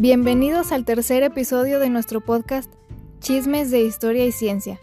[0.00, 2.72] Bienvenidos al tercer episodio de nuestro podcast
[3.18, 4.78] Chismes de Historia y Ciencia.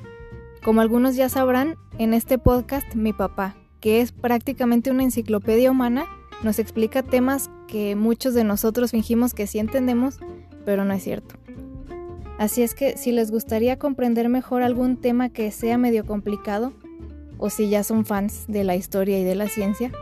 [0.61, 6.05] Como algunos ya sabrán, en este podcast mi papá, que es prácticamente una enciclopedia humana,
[6.43, 10.19] nos explica temas que muchos de nosotros fingimos que sí entendemos,
[10.65, 11.35] pero no es cierto.
[12.37, 16.73] Así es que si les gustaría comprender mejor algún tema que sea medio complicado,
[17.37, 19.93] o si ya son fans de la historia y de la ciencia,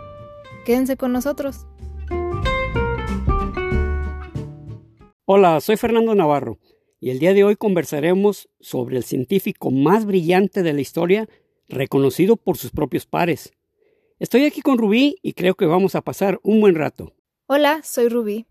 [0.66, 1.68] quédense con nosotros.
[5.26, 6.60] Hola, soy Fernando Navarro
[7.00, 11.30] y el día de hoy conversaremos sobre el científico más brillante de la historia,
[11.70, 13.54] reconocido por sus propios pares.
[14.20, 17.14] Estoy aquí con Rubí y creo que vamos a pasar un buen rato.
[17.46, 18.48] Hola, soy Rubí.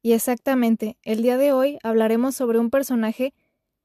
[0.00, 3.34] Y exactamente, el día de hoy hablaremos sobre un personaje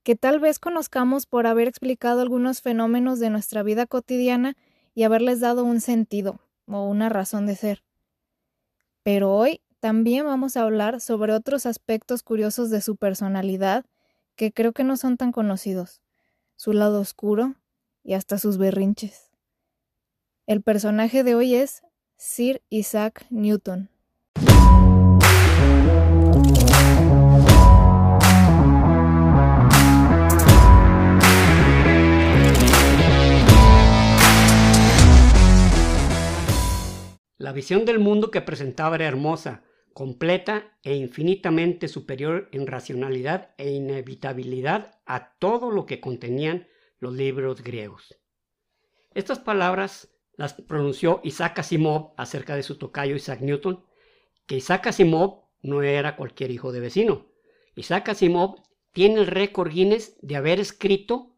[0.03, 4.55] que tal vez conozcamos por haber explicado algunos fenómenos de nuestra vida cotidiana
[4.94, 7.84] y haberles dado un sentido o una razón de ser.
[9.02, 13.83] Pero hoy también vamos a hablar sobre otros aspectos curiosos de su personalidad
[14.38, 16.02] que creo que no son tan conocidos,
[16.55, 17.55] su lado oscuro
[18.02, 19.30] y hasta sus berrinches.
[20.47, 21.83] El personaje de hoy es
[22.16, 23.89] Sir Isaac Newton.
[37.38, 39.61] La visión del mundo que presentaba era hermosa,
[39.94, 46.67] completa e infinitamente superior en racionalidad e inevitabilidad a todo lo que contenían
[46.99, 48.17] los libros griegos.
[49.14, 53.86] Estas palabras las pronunció Isaac Asimov acerca de su tocayo Isaac Newton,
[54.47, 57.27] que Isaac Asimov no era cualquier hijo de vecino.
[57.75, 58.55] Isaac Asimov
[58.91, 61.36] tiene el récord Guinness de haber escrito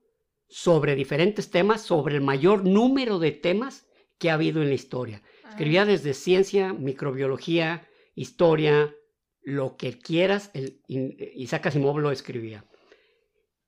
[0.48, 5.22] sobre diferentes temas, sobre el mayor número de temas que ha habido en la historia.
[5.50, 5.86] Escribía ah.
[5.86, 8.96] desde ciencia, microbiología, historia,
[9.44, 12.66] lo que quieras, el, Isaac Asimov lo escribía.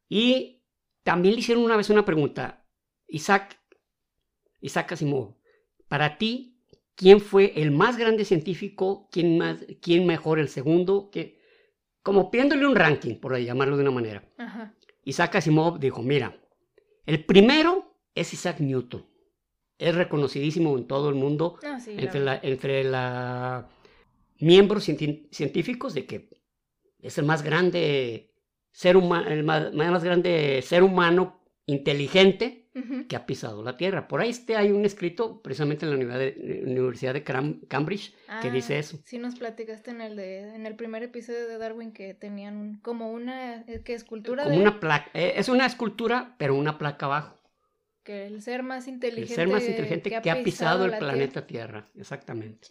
[0.10, 0.64] Y
[1.04, 2.66] también le hicieron una vez una pregunta,
[3.08, 3.60] Isaac,
[4.60, 5.36] Isaac Asimov,
[5.88, 6.60] para ti,
[6.96, 9.08] ¿quién fue el más grande científico?
[9.12, 11.10] ¿Quién, más, quién mejor el segundo?
[11.12, 11.40] que
[12.02, 14.24] Como pidiéndole un ranking, por llamarlo de una manera.
[15.04, 16.38] Isaac Asimov dijo, mira,
[17.06, 19.06] el primero es Isaac Newton.
[19.78, 21.78] Es reconocidísimo en todo el mundo ah,
[22.42, 23.70] entre la
[24.40, 26.30] miembros científicos de que
[27.00, 28.34] es el más grande
[28.72, 32.70] ser humano, el más, grande ser humano inteligente
[33.10, 34.08] que ha pisado la Tierra.
[34.08, 36.32] Por ahí este hay un escrito precisamente en la
[36.70, 39.00] Universidad de, Cambridge que dice ah, eso.
[39.04, 43.12] Sí nos platicaste en el de en el primer episodio de Darwin que tenían como
[43.12, 47.36] una eh, ¿qué, escultura como una placa, eh, es una escultura pero una placa abajo.
[48.04, 51.86] Que el ser más inteligente, el ser más inteligente que, ha pisado, el planeta tierra,
[51.98, 52.70] exactamente.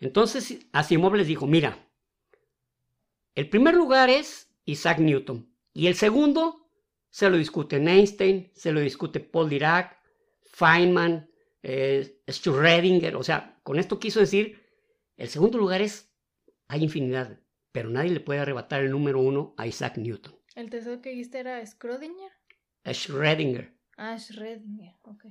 [0.00, 1.88] Entonces Asimov les dijo, mira,
[3.34, 6.70] el primer lugar es Isaac Newton y el segundo
[7.10, 9.98] se lo discute Einstein, se lo discute Paul Dirac,
[10.52, 11.30] Feynman,
[11.62, 14.62] eh, Schrödinger, o sea, con esto quiso decir,
[15.16, 16.12] el segundo lugar es,
[16.68, 17.40] hay infinidad,
[17.72, 20.34] pero nadie le puede arrebatar el número uno a Isaac Newton.
[20.54, 22.32] ¿El tercero que viste era Schrödinger?
[22.84, 23.72] Schrödinger.
[23.96, 25.26] Ah, Schrödinger, ok.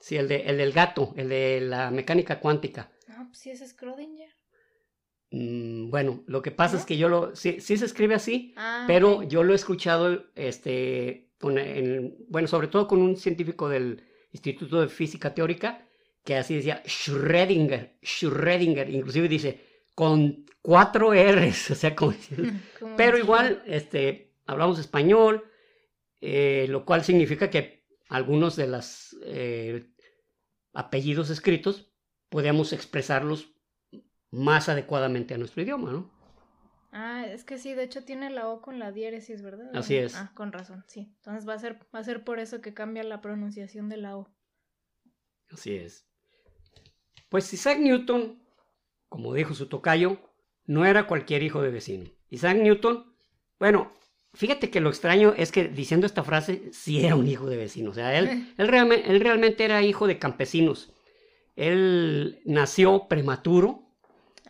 [0.00, 2.90] Sí, el, de, el del gato, el de la mecánica cuántica.
[3.20, 4.30] Ah, pues sí es Schrödinger.
[5.30, 8.84] Mm, bueno, lo que pasa es que yo lo, sí, sí se escribe así, ah,
[8.86, 14.88] pero yo lo he escuchado, este, bueno, sobre todo con un científico del Instituto de
[14.88, 15.86] Física Teórica,
[16.24, 19.60] que así decía Schrödinger, Schrödinger, inclusive dice
[19.94, 22.14] con cuatro R's, o sea, como,
[22.96, 25.44] pero igual, este, hablamos español,
[26.22, 29.90] eh, lo cual significa que algunos de los eh,
[30.72, 31.89] apellidos escritos
[32.30, 33.52] podemos expresarlos
[34.30, 36.10] más adecuadamente a nuestro idioma, ¿no?
[36.92, 39.70] Ah, es que sí, de hecho tiene la O con la diéresis, ¿verdad?
[39.76, 40.16] Así es.
[40.16, 41.12] Ah, con razón, sí.
[41.16, 44.16] Entonces va a ser, va a ser por eso que cambia la pronunciación de la
[44.16, 44.28] O.
[45.50, 46.06] Así es.
[47.28, 48.42] Pues Isaac Newton,
[49.08, 50.18] como dijo su tocayo,
[50.66, 52.10] no era cualquier hijo de vecino.
[52.28, 53.14] Isaac Newton,
[53.58, 53.92] bueno,
[54.34, 57.90] fíjate que lo extraño es que diciendo esta frase sí era un hijo de vecino.
[57.90, 58.28] O sea, él,
[58.58, 60.92] él, él realmente era hijo de campesinos
[61.60, 63.82] él nació prematuro.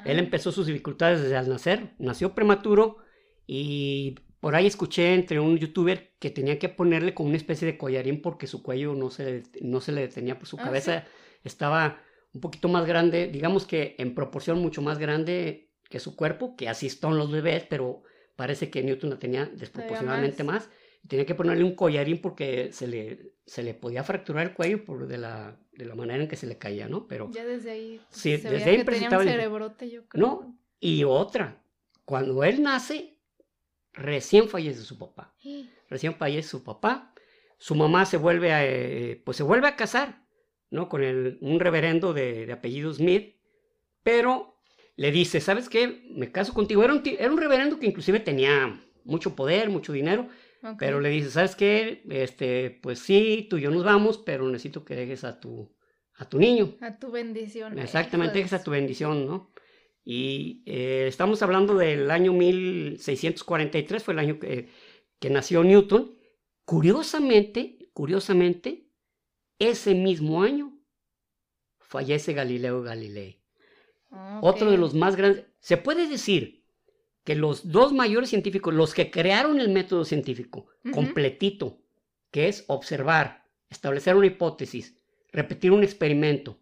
[0.04, 0.20] Él ah.
[0.20, 1.90] empezó sus dificultades desde al nacer.
[1.98, 2.98] Nació prematuro
[3.48, 7.76] y por ahí escuché entre un youtuber que tenía que ponerle como una especie de
[7.76, 11.04] collarín porque su cuello no se, no se le detenía, por pues su ah, cabeza
[11.42, 12.00] estaba
[12.32, 16.68] un poquito más grande, digamos que en proporción mucho más grande que su cuerpo, que
[16.68, 18.04] así están los bebés, pero
[18.36, 20.70] parece que Newton la tenía desproporcionalmente más
[21.08, 25.06] tenía que ponerle un collarín porque se le, se le podía fracturar el cuello por
[25.06, 27.08] de la, de la manera en que se le caía, ¿no?
[27.08, 30.26] Pero ya desde ahí sí, desde ahí tenía un cerebrote, yo creo.
[30.26, 31.62] No, y otra.
[32.04, 33.16] cuando él nace,
[33.92, 35.34] recién fallece su papá.
[35.88, 37.14] Recién fallece su papá.
[37.58, 40.26] Su mamá se vuelve a, eh, pues se vuelve a casar,
[40.70, 40.88] ¿no?
[40.88, 43.36] Con el, un reverendo de, apellido Smith,
[44.02, 44.56] pero
[44.96, 46.06] le dice, ¿sabes qué?
[46.10, 46.84] Me caso contigo.
[46.84, 50.28] Era un, era un reverendo que inclusive tenía mucho poder, mucho dinero,
[50.78, 52.02] pero le dice, ¿sabes qué?
[52.10, 55.74] Este, pues sí, tú y yo nos vamos, pero necesito que dejes a tu,
[56.14, 56.76] a tu niño.
[56.80, 57.78] A tu bendición.
[57.78, 59.52] Exactamente, dejes a tu bendición, ¿no?
[60.04, 64.68] Y eh, estamos hablando del año 1643, fue el año que,
[65.18, 66.16] que nació Newton.
[66.64, 68.90] Curiosamente, curiosamente,
[69.58, 70.78] ese mismo año
[71.78, 73.40] fallece Galileo Galilei.
[74.42, 75.46] Otro de los más grandes.
[75.60, 76.59] Se puede decir
[77.24, 81.78] que los dos mayores científicos, los que crearon el método científico completito,
[82.30, 84.96] que es observar, establecer una hipótesis,
[85.32, 86.58] repetir un experimento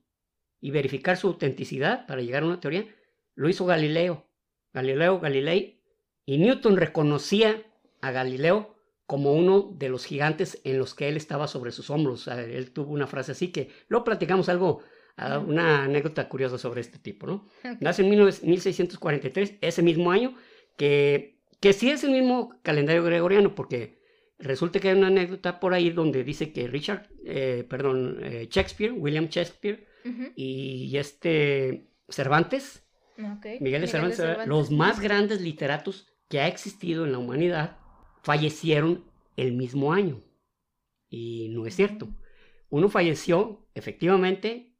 [0.60, 2.86] y verificar su autenticidad para llegar a una teoría,
[3.34, 4.26] lo hizo Galileo.
[4.72, 5.80] Galileo Galilei
[6.26, 7.62] y Newton reconocía
[8.00, 8.76] a Galileo
[9.06, 12.28] como uno de los gigantes en los que él estaba sobre sus hombros.
[12.28, 14.82] él tuvo una frase así que luego platicamos algo,
[15.18, 17.48] ah, una anécdota curiosa sobre este tipo, ¿no?
[17.80, 20.34] Nace en 1643, ese mismo año,
[20.76, 23.98] que, que sí es el mismo calendario gregoriano, porque
[24.38, 28.92] resulta que hay una anécdota por ahí donde dice que Richard, eh, perdón, eh, Shakespeare,
[28.92, 29.86] William Shakespeare
[30.36, 32.82] y este Cervantes,
[33.60, 37.76] Miguel, de, Cervantes, los más grandes literatos que ha existido en la humanidad,
[38.22, 39.04] fallecieron
[39.36, 40.22] el mismo año.
[41.08, 42.08] Y no es cierto.
[42.70, 44.76] Uno falleció efectivamente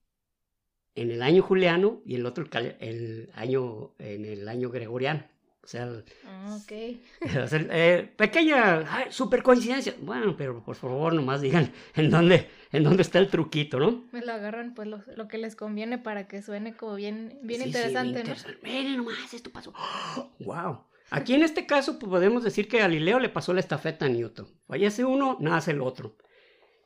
[0.94, 2.46] en el año juliano y el otro
[2.80, 5.24] el año, en el año gregoriano.
[5.68, 5.86] O sea,
[6.24, 9.94] ah, eh, pequeña, super coincidencia.
[10.00, 14.04] Bueno, pero por favor, nomás digan en dónde, en dónde está el truquito, ¿no?
[14.12, 17.60] Me lo agarran pues lo, lo que les conviene para que suene como bien, bien
[17.60, 18.34] interesante, ¿no?
[18.62, 19.74] Miren nomás, esto pasó.
[20.38, 20.84] ¡Wow!
[21.10, 24.48] Aquí en este caso pues, podemos decir que Galileo le pasó la estafeta a Newton.
[24.66, 26.16] Fallece uno, nace el otro.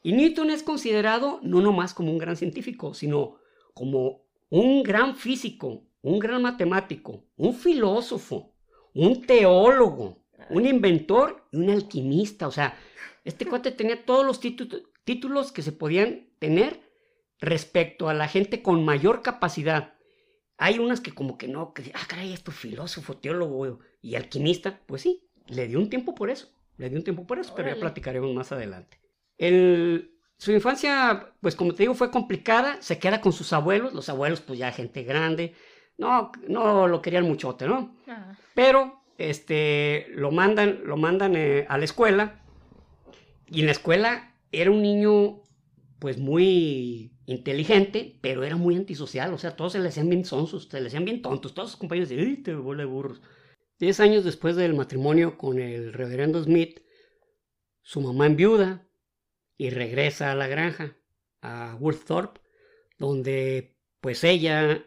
[0.03, 3.37] Y Newton es considerado no nomás como un gran científico, sino
[3.75, 8.55] como un gran físico, un gran matemático, un filósofo,
[8.95, 12.49] un teólogo, un inventor y un alquimista.
[12.49, 12.77] O sea,
[13.25, 16.81] este cuate tenía todos los títulos que se podían tener
[17.39, 19.95] respecto a la gente con mayor capacidad.
[20.59, 24.81] Hay unas que como que no, que, ah, caray, esto filósofo, teólogo y alquimista.
[24.87, 26.53] Pues sí, le dio un tiempo por eso.
[26.77, 29.01] Le dio un tiempo por eso, pero ya platicaremos más adelante.
[30.43, 32.83] Su infancia, pues como te digo, fue complicada.
[32.83, 33.95] Se queda con sus abuelos.
[33.95, 35.55] Los abuelos, pues ya gente grande
[35.99, 37.97] no, no lo querían muchote, ¿no?
[38.09, 38.37] Ah.
[38.55, 42.43] Pero este, lo mandan, lo mandan eh, a la escuela
[43.49, 45.43] y en la escuela era un niño
[45.99, 50.69] pues muy inteligente, pero era muy antisocial, o sea, todos se le hacían bien sonsos,
[50.69, 53.23] se le hacían bien tontos, todos sus compañeros decían, ¡ay, te de burros!
[53.79, 56.81] Diez años después del matrimonio con el reverendo Smith,
[57.83, 58.89] su mamá enviuda
[59.63, 60.97] y regresa a la granja,
[61.41, 62.41] a Woodthorpe,
[62.99, 64.85] donde pues ella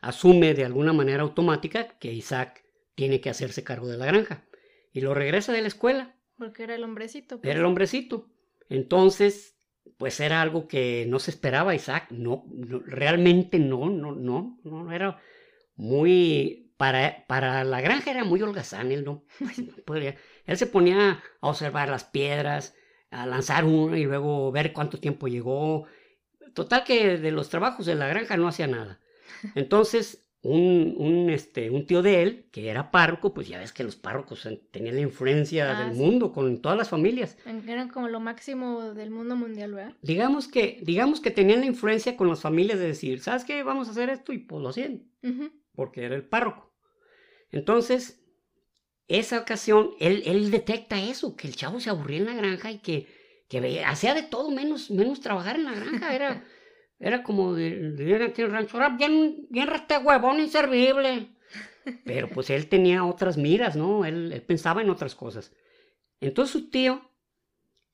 [0.00, 2.64] asume de alguna manera automática que Isaac
[2.96, 4.44] tiene que hacerse cargo de la granja
[4.92, 6.16] y lo regresa de la escuela.
[6.36, 7.40] Porque era el hombrecito.
[7.40, 7.48] Pues.
[7.48, 8.26] Era el hombrecito.
[8.68, 9.56] Entonces,
[9.98, 12.10] pues era algo que no se esperaba Isaac.
[12.10, 12.44] No,
[12.84, 15.20] realmente no, no, no, no era
[15.76, 19.24] muy para, para la granja era muy holgazán, él no.
[20.44, 22.74] Él se ponía a observar las piedras,
[23.12, 25.86] a lanzar uno y luego ver cuánto tiempo llegó.
[26.54, 29.00] Total que de los trabajos de la granja no hacía nada.
[29.54, 33.96] Entonces, un, este, un tío de él, que era párroco, pues ya ves que los
[33.96, 37.36] párrocos tenían la influencia ah, del mundo con todas las familias.
[37.66, 39.94] Eran como lo máximo del mundo mundial, ¿verdad?
[40.02, 43.62] Digamos que, digamos que tenían la influencia con las familias de decir, ¿sabes qué?
[43.62, 45.04] Vamos a hacer esto y pues lo hacían,
[45.74, 46.72] porque era el párroco.
[47.50, 48.21] Entonces,
[49.18, 52.78] esa ocasión, él, él detecta eso, que el chavo se aburría en la granja y
[52.78, 53.06] que,
[53.48, 56.44] que hacía de todo menos, menos trabajar en la granja, era...
[57.02, 61.30] Era como de, aquí rancho, era bien, bien rete huevón inservible.
[62.04, 64.04] Pero pues él tenía otras miras, ¿no?
[64.04, 65.52] Él, pensaba en otras cosas.
[66.20, 67.10] Entonces su tío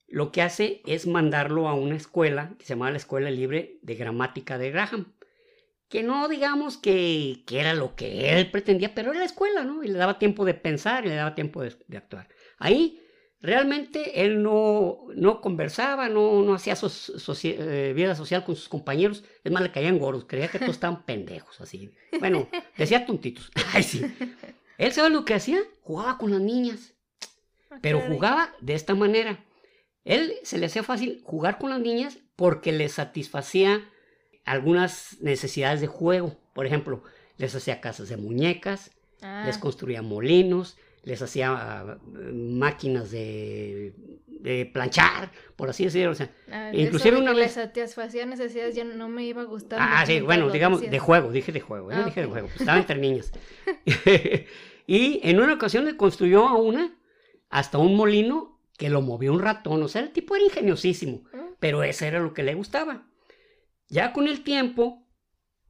[0.08, 3.94] lo que hace es mandarlo a una escuela que se llama la Escuela Libre de
[3.94, 5.14] Gramática de Graham.
[5.88, 9.82] Que no digamos que, que era lo que él pretendía, pero era la escuela, ¿no?
[9.82, 12.28] Y le daba tiempo de pensar y le daba tiempo de, de actuar.
[12.58, 13.00] Ahí
[13.40, 16.74] Realmente él no, no conversaba, no, no hacía
[17.44, 19.22] eh, vida social con sus compañeros.
[19.44, 21.92] Es más, le caían gordos, creía que todos estaban pendejos, así.
[22.18, 23.52] Bueno, decía tontitos.
[23.72, 24.04] Ay, sí.
[24.76, 26.94] Él sabe lo que hacía, jugaba con las niñas.
[27.80, 29.44] Pero jugaba de esta manera.
[30.04, 33.88] Él se le hacía fácil jugar con las niñas porque le satisfacía
[34.48, 36.36] algunas necesidades de juego.
[36.52, 37.02] Por ejemplo,
[37.36, 38.90] les hacía casas de muñecas,
[39.22, 39.44] ah.
[39.46, 41.98] les construía molinos, les hacía ah,
[42.32, 43.94] máquinas de,
[44.26, 46.12] de, planchar, por así decirlo.
[46.12, 47.52] O sea, ah, inclusive una vez...
[47.52, 49.78] satisfacía necesidades ya no me iba a gustar.
[49.80, 52.04] Ah, sí, bueno, digamos, de juego, dije de juego, ¿eh?
[52.04, 53.32] dije de juego, pues estaba entre niñas.
[54.86, 56.96] y en una ocasión le construyó a una
[57.50, 61.22] hasta un molino que lo movió un ratón, o sea, el tipo era ingeniosísimo,
[61.58, 63.07] pero eso era lo que le gustaba.
[63.88, 65.06] Ya con el tiempo,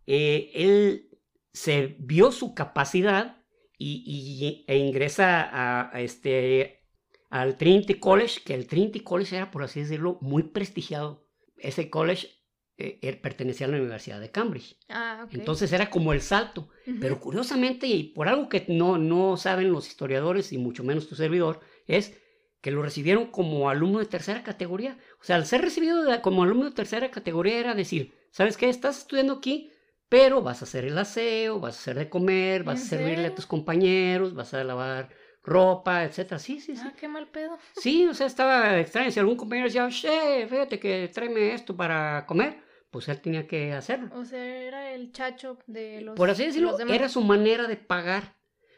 [0.07, 1.09] eh, él
[1.53, 3.37] se vio su capacidad
[3.79, 6.85] y, e ingresa a, este,
[7.31, 11.27] al Trinity College, que el Trinity College era, por así decirlo, muy prestigiado.
[11.57, 12.29] Ese college
[12.77, 14.77] eh, er, pertenecía a la Universidad de Cambridge.
[14.89, 16.69] Ah, Entonces era como el salto.
[17.01, 21.15] Pero curiosamente, y por algo que no, no saben los historiadores y mucho menos tu
[21.15, 22.17] servidor, es
[22.61, 24.99] que lo recibieron como alumno de tercera categoría.
[25.21, 28.69] O sea, al ser recibido como alumno de tercera categoría era decir, ¿sabes qué?
[28.69, 29.73] Estás estudiando aquí,
[30.09, 33.35] pero vas a hacer el aseo, vas a hacer de comer, vas a servirle a
[33.35, 35.11] tus compañeros, vas a lavar
[35.43, 36.39] ropa, etcétera.
[36.39, 36.83] Sí, sí, sí.
[36.85, 37.59] Ah, qué mal pedo.
[37.77, 39.11] Sí, o sea, estaba extraño.
[39.11, 42.59] Si algún compañero decía, che, fíjate que tráeme esto para comer,
[42.91, 44.11] pues él tenía que hacerlo.
[44.15, 46.17] O sea, era el chacho de los.
[46.17, 48.35] Por así decirlo, era su manera de pagar.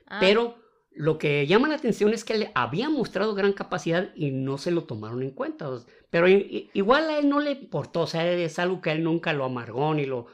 [0.07, 0.19] Ah.
[0.21, 0.57] Pero
[0.93, 4.71] lo que llama la atención es que le había mostrado gran capacidad y no se
[4.71, 5.71] lo tomaron en cuenta.
[6.11, 9.45] Pero igual a él no le importó, o sea, es algo que él nunca lo
[9.45, 10.27] amargó ni lo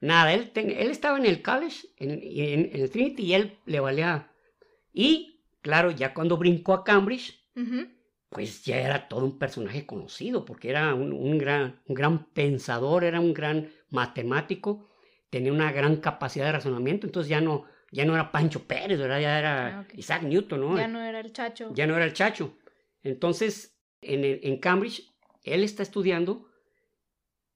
[0.00, 4.32] Nada, él, él estaba en el college, en, en, el Trinity, y él le valía.
[4.92, 7.38] Y, claro, ya cuando brincó a Cambridge,
[8.30, 13.20] pues ya era todo un personaje conocido, porque era un, gran, un gran pensador, era
[13.20, 14.88] un gran matemático,
[15.28, 19.20] tenía una gran capacidad de razonamiento, entonces ya no, ya no era Pancho Pérez, ¿verdad?
[19.20, 20.76] Ya era ah, Isaac Newton, ¿no?
[20.76, 21.72] Ya no era el chacho.
[21.74, 22.56] Ya no era el chacho.
[23.02, 25.02] Entonces, en, en Cambridge,
[25.42, 26.50] él está estudiando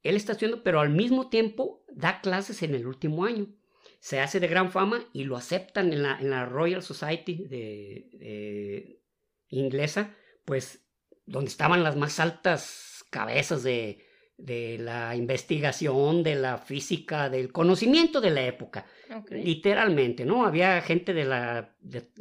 [0.04, 3.48] él está estudiando, pero al mismo tiempo da clases en el último año.
[4.00, 9.00] Se hace de gran fama y lo aceptan en la, en la Royal Society de,
[9.48, 10.14] inglesa,
[10.44, 10.86] pues
[11.24, 14.03] donde estaban las más altas cabezas de,
[14.36, 18.86] de la investigación, de la física, del conocimiento de la época.
[19.30, 20.44] Literalmente, ¿no?
[20.44, 21.76] Había gente de la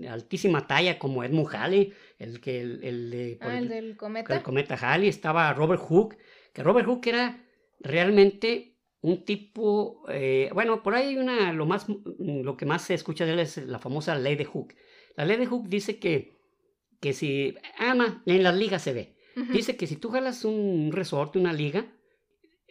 [0.09, 4.35] altísima talla como Edmund Halley, el que el, ah, el, del cometa.
[4.35, 6.17] El cometa Halley, estaba Robert Hooke,
[6.53, 7.43] que Robert Hooke era
[7.79, 11.87] realmente un tipo, eh, bueno, por ahí una, lo, más,
[12.19, 14.75] lo que más se escucha de él es la famosa ley de Hook.
[15.17, 16.37] La ley de Hook dice que,
[17.01, 19.15] que si, ama, en las ligas se ve,
[19.51, 21.85] dice que si tú jalas un resorte, una liga,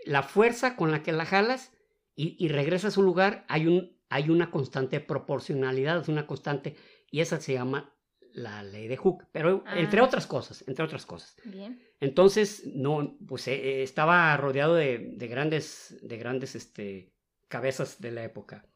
[0.05, 1.73] la fuerza con la que la jalas
[2.15, 6.77] y, y regresa a su lugar, hay, un, hay una constante proporcionalidad, es una constante,
[7.11, 7.95] y esa se llama
[8.33, 10.05] la ley de Hooke, pero entre ah.
[10.05, 11.37] otras cosas, entre otras cosas.
[11.45, 11.81] Bien.
[12.01, 17.13] Entonces, no, pues eh, eh, estaba rodeado de, grandes, de grandes este,
[17.49, 18.67] cabezas de la época.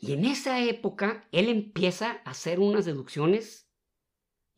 [0.00, 3.67] Y en esa época, él empieza a hacer unas deducciones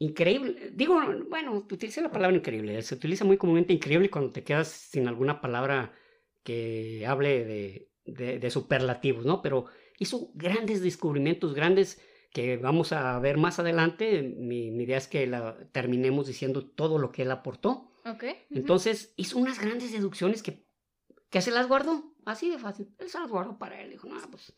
[0.01, 0.77] increíbles.
[0.77, 5.07] Digo, bueno, utiliza la palabra increíble, se utiliza muy comúnmente increíble cuando te quedas sin
[5.07, 5.93] alguna palabra
[6.43, 7.45] que hable
[8.05, 9.41] de, de superlativos, ¿no?
[9.41, 9.67] Pero
[9.99, 12.01] hizo grandes descubrimientos, grandes
[12.33, 14.23] que vamos a ver más adelante.
[14.23, 17.93] Mi, idea es que la terminemos diciendo todo lo que él aportó.
[18.05, 18.47] Okay.
[18.51, 20.65] Entonces hizo unas grandes deducciones que,
[21.29, 22.89] que se las guardó, así de fácil.
[22.99, 23.91] Él se las guardó para él.
[23.91, 24.53] Dijo, no, pues,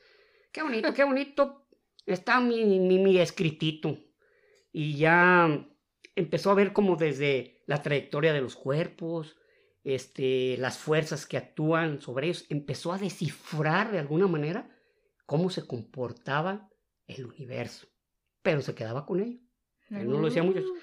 [0.52, 1.66] qué bonito, qué bonito
[2.06, 3.98] está mi, mi, mi escritito.
[4.72, 5.68] Y ya
[6.14, 9.36] empezó a ver como desde la trayectoria de los cuerpos,
[9.84, 14.70] este, las fuerzas que actúan sobre ellos, empezó a descifrar de alguna manera
[15.26, 16.70] cómo se comportaba
[17.06, 17.88] el universo,
[18.42, 19.40] pero se quedaba con ello.
[19.90, 20.60] Él no lo decía mucho.
[20.60, 20.78] Mm.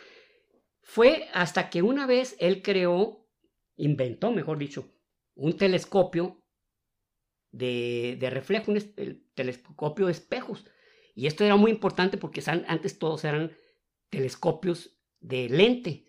[0.81, 3.27] Fue hasta que una vez él creó,
[3.75, 4.91] inventó, mejor dicho,
[5.35, 6.43] un telescopio
[7.51, 10.65] de, de reflejo, un el telescopio de espejos.
[11.15, 13.51] Y esto era muy importante porque antes todos eran
[14.09, 16.05] telescopios de lente,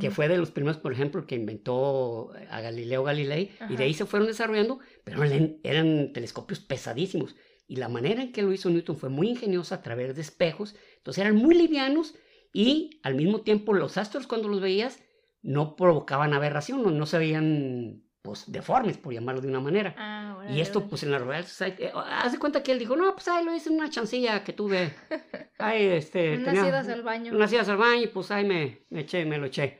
[0.00, 0.12] que mm.
[0.12, 4.06] fue de los primeros, por ejemplo, que inventó a Galileo Galilei, y de ahí se
[4.06, 7.36] fueron desarrollando, pero eran telescopios pesadísimos.
[7.66, 10.74] Y la manera en que lo hizo Newton fue muy ingeniosa a través de espejos.
[10.98, 12.14] Entonces eran muy livianos
[12.52, 15.02] y al mismo tiempo los astros cuando los veías
[15.42, 19.94] no provocaban aberración, no, no se veían pues deformes, por llamarlo de una manera.
[19.98, 22.96] Ah, y esto, pues en la Royal Society, eh, haz de cuenta que él dijo,
[22.96, 24.94] no, pues ahí lo hice en una chancilla que tuve.
[25.58, 27.32] Ahí, este, unas idas al baño.
[27.34, 29.78] Unas idas al baño y pues ahí me, me eché, me lo eché.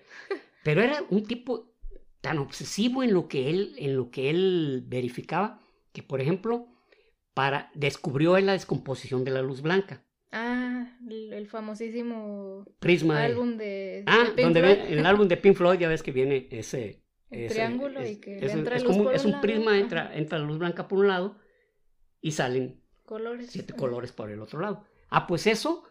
[0.63, 1.75] Pero era un tipo
[2.21, 5.61] tan obsesivo en lo que él, en lo que él verificaba,
[5.93, 6.69] que por ejemplo,
[7.33, 10.05] para descubrió la descomposición de la luz blanca.
[10.33, 15.89] Ah, el, famosísimo Prisma álbum de, ah, donde en el álbum de Pink Floyd ya
[15.89, 17.04] ves que viene ese,
[17.49, 20.89] triángulo y que es, entra es, como, es un prisma entra entra la luz blanca
[20.89, 21.37] por un lado
[22.21, 23.51] y salen colores.
[23.51, 24.85] Siete colores por el otro lado.
[25.11, 25.85] Ah, pues eso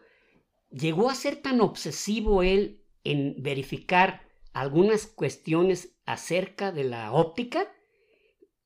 [0.70, 4.22] llegó a ser tan obsesivo él en verificar
[4.52, 7.72] algunas cuestiones acerca de la óptica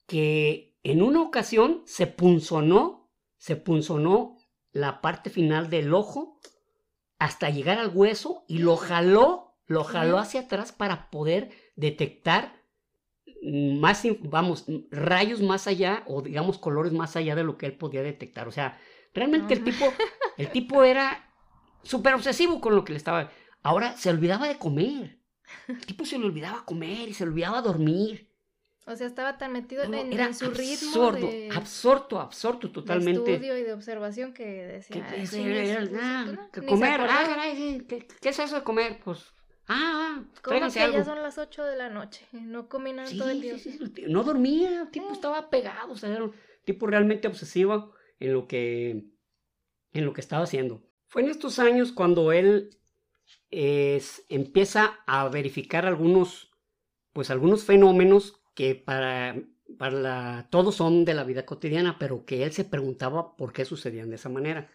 [0.06, 4.36] que en una ocasión se punzonó, se punzonó
[4.72, 6.40] la parte final del ojo
[7.18, 12.57] hasta llegar al hueso y lo jaló, lo jaló hacia atrás para poder detectar
[13.42, 18.02] más, vamos, rayos más allá o digamos colores más allá de lo que él podía
[18.02, 18.48] detectar.
[18.48, 18.78] O sea,
[19.14, 19.92] realmente el tipo,
[20.36, 21.32] el tipo era
[21.82, 23.30] súper obsesivo con lo que le estaba.
[23.62, 25.18] Ahora se olvidaba de comer.
[25.68, 28.28] El tipo se le olvidaba comer y se le olvidaba dormir.
[28.86, 30.88] O sea, estaba tan metido en, era su ritmo.
[30.88, 31.50] Absorto, de...
[31.54, 33.20] absorto, absorto totalmente.
[33.20, 35.06] De estudio y de observación que decía.
[35.06, 37.52] Que, que comer, ah,
[37.86, 38.98] ¿qué, es eso de comer?
[39.04, 39.34] Pues,
[39.68, 42.26] ah, ¿Cómo que ya son las 8 de la noche?
[42.32, 43.58] No comí nada todo el día.
[43.58, 46.34] Sí, no dormía, el tipo estaba pegado, o sea, era un
[46.64, 49.04] tipo realmente obsesivo en lo que,
[49.92, 50.82] en lo que estaba haciendo.
[51.06, 52.78] Fue en estos años cuando él
[53.50, 56.50] es, empieza a verificar algunos,
[57.12, 59.36] pues algunos fenómenos que para,
[59.78, 64.10] para todos son de la vida cotidiana, pero que él se preguntaba por qué sucedían
[64.10, 64.70] de esa manera.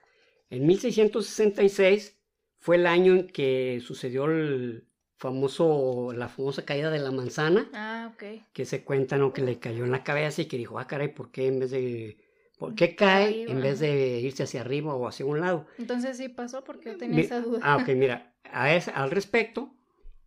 [0.50, 2.23] En 1666
[2.64, 7.70] fue el año en que sucedió el famoso, la famosa caída de la manzana.
[7.74, 8.14] Ah,
[8.54, 9.34] Que se cuenta, ¿no?
[9.34, 11.72] Que le cayó en la cabeza y que dijo, ah, caray, ¿por qué en vez
[11.72, 12.18] de...
[12.58, 15.66] ¿Por qué cae en vez de irse hacia arriba o hacia un lado?
[15.78, 17.60] Entonces sí pasó porque yo tenía esa duda.
[17.62, 19.74] Ah, ok, mira, a al respecto,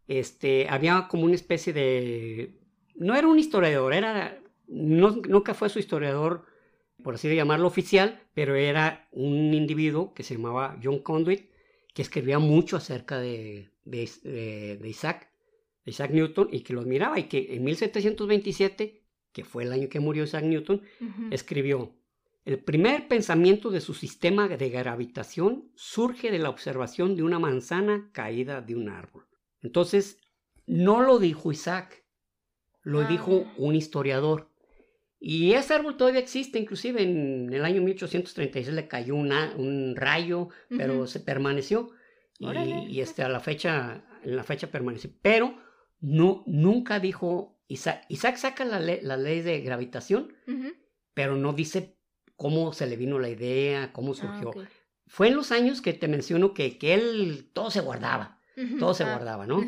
[0.07, 2.61] este, había como una especie de
[2.97, 6.45] no era un historiador, era, nunca fue su historiador,
[7.03, 11.56] por así llamarlo, oficial, pero era un individuo que se llamaba John Conduit,
[11.97, 15.31] que escribía mucho acerca de, de, Isaac,
[15.87, 19.99] Isaac Newton, y que lo admiraba, y que en 1727, que fue el año que
[19.99, 20.83] murió Isaac Newton,
[21.31, 21.97] escribió,
[22.45, 28.11] el primer pensamiento de su sistema de gravitación surge de la observación de una manzana
[28.13, 29.27] caída de un árbol.
[29.63, 30.19] Entonces,
[30.67, 32.05] no lo dijo Isaac,
[32.83, 33.09] lo ah.
[33.09, 34.51] dijo un historiador.
[35.19, 41.07] Y ese árbol todavía existe, inclusive en el año 1836 le cayó un rayo, pero
[41.07, 41.91] se permaneció.
[42.39, 45.11] Y, este, a la fecha, en la fecha permaneció.
[45.23, 45.57] Pero
[46.01, 48.05] no, nunca dijo Isaac.
[48.09, 50.35] Isaac saca la, ley de gravitación,
[51.15, 51.97] pero no dice
[52.37, 54.53] cómo se le vino la idea, cómo ah, surgió.
[55.07, 58.41] Fue en los años que te menciono que, que él todo se guardaba,
[58.79, 59.13] todo se ah.
[59.13, 59.65] guardaba, ¿no?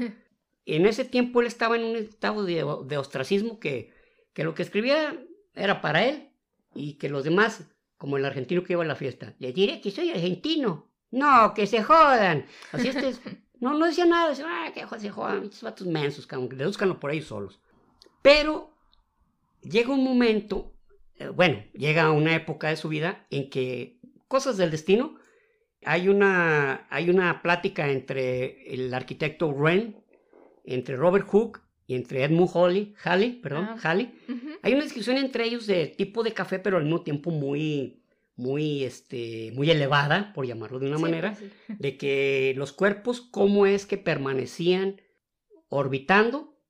[0.67, 3.91] en ese tiempo él estaba en un estado de, ostracismo que,
[4.35, 5.19] que, lo que escribía
[5.59, 6.31] era para él
[6.75, 7.64] y que los demás,
[7.97, 10.88] como el argentino que iba a la fiesta, le diré que soy argentino.
[11.11, 12.44] No, que se jodan.
[12.73, 13.12] Así este
[13.61, 17.23] no, no decía nada, decía, ah, que se jodan, estos vatos mensos, deduzcanlo por ahí
[17.23, 17.61] solos.
[18.23, 18.75] Pero
[19.62, 20.75] llega un momento,
[21.16, 25.18] eh, bueno, llega una época de su vida en que cosas del destino,
[25.85, 29.97] hay una, hay una plática entre el arquitecto Wren
[30.64, 34.12] entre Robert Hooke y entre Edmund Halley, Halley, perdón, ah, Halley.
[34.61, 38.05] Hay una discusión entre ellos de tipo de café, pero al mismo tiempo muy,
[38.37, 43.64] muy, este, muy elevada, por llamarlo de una manera, pues de que los cuerpos, cómo
[43.64, 45.01] es que permanecían
[45.70, 46.61] orbitando,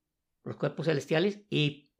[0.45, 1.91] los cuerpos celestiales, y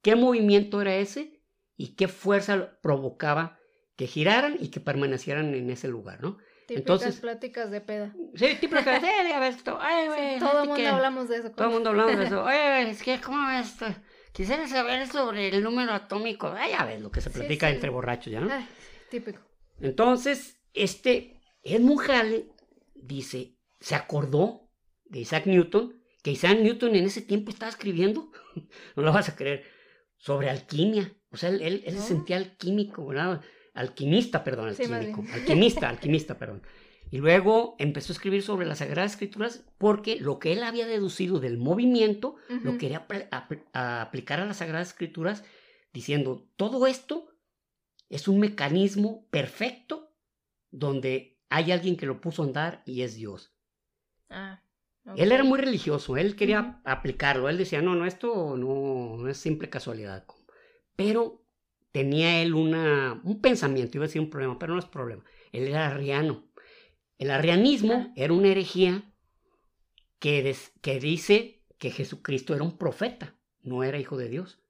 [0.00, 1.42] qué movimiento era ese,
[1.76, 3.58] y qué fuerza provocaba
[3.94, 6.38] que giraran y que permanecieran en ese lugar, ¿no?
[6.68, 8.14] Típicas pláticas de peda.
[8.34, 9.78] Sí, típicas de peda, ves esto.
[9.80, 11.50] Ay, todo el mundo hablamos de eso.
[11.50, 12.44] Todo el mundo hablamos de eso.
[12.44, 13.86] Oye, es que, ¿cómo esto?
[14.32, 16.52] Quisiera saber sobre el número atómico.
[16.54, 18.50] Ay, ya ves lo que se platica entre borrachos, ¿ya no?
[19.10, 19.40] típico.
[19.80, 22.52] Entonces, este Edmund Halley
[22.94, 24.68] dice, se acordó
[25.06, 28.30] de Isaac Newton, que Isaac Newton en ese tiempo estaba escribiendo,
[28.94, 29.64] no lo vas a creer,
[30.18, 31.16] sobre alquimia.
[31.30, 33.40] O sea, él, él, se sentía alquímico, ¿verdad?
[33.78, 36.62] Alquimista, perdón, alquímico, alquimista, alquimista, perdón.
[37.10, 41.40] Y luego empezó a escribir sobre las Sagradas Escrituras porque lo que él había deducido
[41.40, 43.06] del movimiento lo quería
[43.72, 45.44] aplicar a las Sagradas Escrituras
[45.92, 47.30] diciendo, todo esto
[48.10, 50.12] es un mecanismo perfecto
[50.70, 53.54] donde hay alguien que lo puso a andar y es Dios.
[54.28, 54.60] Ah,
[55.16, 59.38] Él era muy religioso, él quería aplicarlo, él decía, no, no, esto no, no es
[59.38, 60.26] simple casualidad.
[60.94, 61.47] Pero
[61.92, 65.24] tenía él una, un pensamiento, iba a decir un problema, pero no es problema.
[65.52, 66.48] Él era arriano.
[67.18, 69.02] El arrianismo era una herejía
[70.18, 74.60] que, que dice que Jesucristo era un profeta, no era hijo de Dios.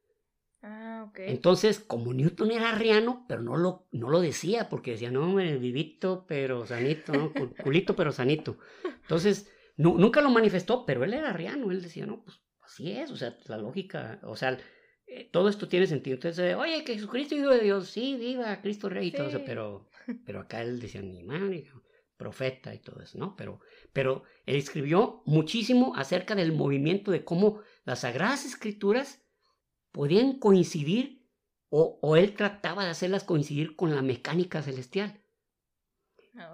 [0.63, 5.33] Ah, Entonces, como Newton era arriano, pero no lo, no lo decía, porque decía, no,
[5.33, 7.33] me vivito, pero sanito, ¿no?
[7.63, 8.59] culito, pero sanito.
[9.03, 13.17] Entonces, nunca lo manifestó, pero él era arriano, él decía, no, pues así es, o
[13.17, 14.59] sea, la lógica, o sea,
[15.09, 16.15] eh, todo esto tiene sentido.
[16.15, 19.89] Entonces, oye, que Jesucristo hijo de Dios, sí, viva Cristo Rey y todo eso, pero,
[20.27, 21.71] pero acá él decía, ni madre,
[22.17, 23.37] profeta y todo eso, ¿no?
[23.37, 23.61] Pero,
[23.93, 29.25] pero él escribió muchísimo acerca del movimiento de cómo las Sagradas Escrituras
[29.93, 31.27] podían coincidir
[31.71, 35.21] o, o él trataba de hacerlas coincidir con la mecánica celestial.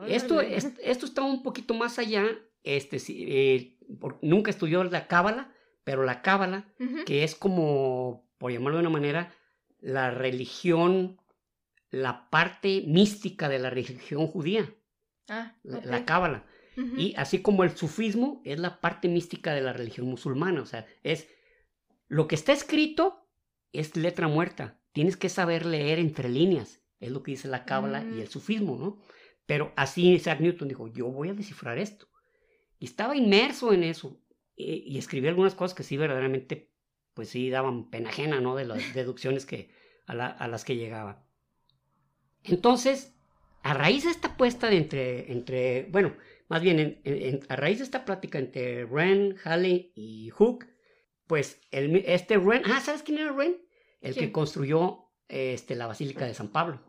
[0.06, 2.26] Esto, esto está un poquito más allá.
[2.62, 3.78] Este, eh,
[4.22, 5.52] nunca estudió la cábala,
[5.84, 6.72] pero la cábala,
[7.04, 9.35] que es como, por llamarlo de una manera,
[9.81, 11.20] la religión,
[11.90, 14.75] la parte mística de la religión judía.
[15.29, 16.47] Ah, la cábala.
[16.97, 20.61] Y así como el sufismo es la parte mística de la religión musulmana.
[20.61, 21.29] O sea, es
[22.09, 23.29] lo que está escrito
[23.73, 24.81] es letra muerta.
[24.92, 26.83] Tienes que saber leer entre líneas.
[27.01, 28.31] Es lo que dice la cábala y el mm.
[28.31, 28.99] sufismo, ¿no?
[29.47, 32.09] Pero así Isaac Newton dijo, yo voy a descifrar esto.
[32.79, 34.20] Y estaba inmerso en eso.
[34.57, 36.73] Y, escribí algunas cosas que sí verdaderamente,
[37.14, 38.57] pues sí, daban pena ajena, ¿no?
[38.57, 39.70] De las deducciones que,
[40.07, 40.14] a,
[40.48, 41.27] las que llegaba.
[42.42, 43.14] Entonces,
[43.62, 46.14] a raíz de esta apuesta de entre, entre bueno,
[46.48, 47.00] más bien
[47.48, 50.66] a raíz de esta plática entre Wren, Halley y Hooke,
[51.27, 53.57] pues el, este Wren, ah, ¿sabes quién era Wren?
[54.00, 56.83] El que construyó este, la Basílica de San Pablo.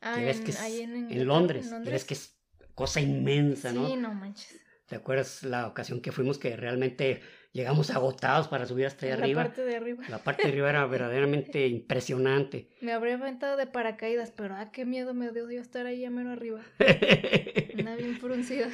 [0.00, 2.40] Ah, que ves que es en, Londres, Que ves que es
[2.74, 3.88] cosa inmensa, ¿no?
[3.88, 4.60] Sí, no manches.
[4.86, 7.20] ¿Te acuerdas la ocasión que fuimos que realmente
[7.52, 9.42] llegamos agotados para subir hasta allá arriba?
[9.42, 10.04] La parte de arriba.
[10.08, 12.68] La parte de arriba era verdaderamente impresionante.
[12.80, 16.10] Me habría aventado de paracaídas, pero ah, qué miedo me dio yo estar ahí a
[16.10, 16.60] mero arriba.
[17.78, 18.68] Una bien fruncida.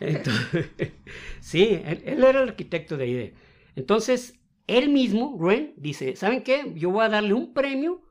[1.40, 3.34] sí, él, era el arquitecto de ahí.
[3.74, 4.34] Entonces,
[4.66, 6.72] él mismo, Ren, dice, ¿saben qué?
[6.74, 8.06] Yo voy a darle un premio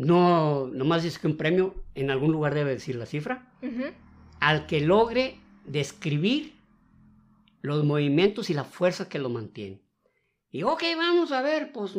[0.00, 3.52] no, nomás dice que un premio en algún lugar debe decir la cifra,
[4.40, 5.36] al que logre
[5.66, 6.54] describir
[7.60, 9.82] los movimientos y la fuerza que lo mantiene.
[10.50, 11.94] Y ok, vamos a ver, pues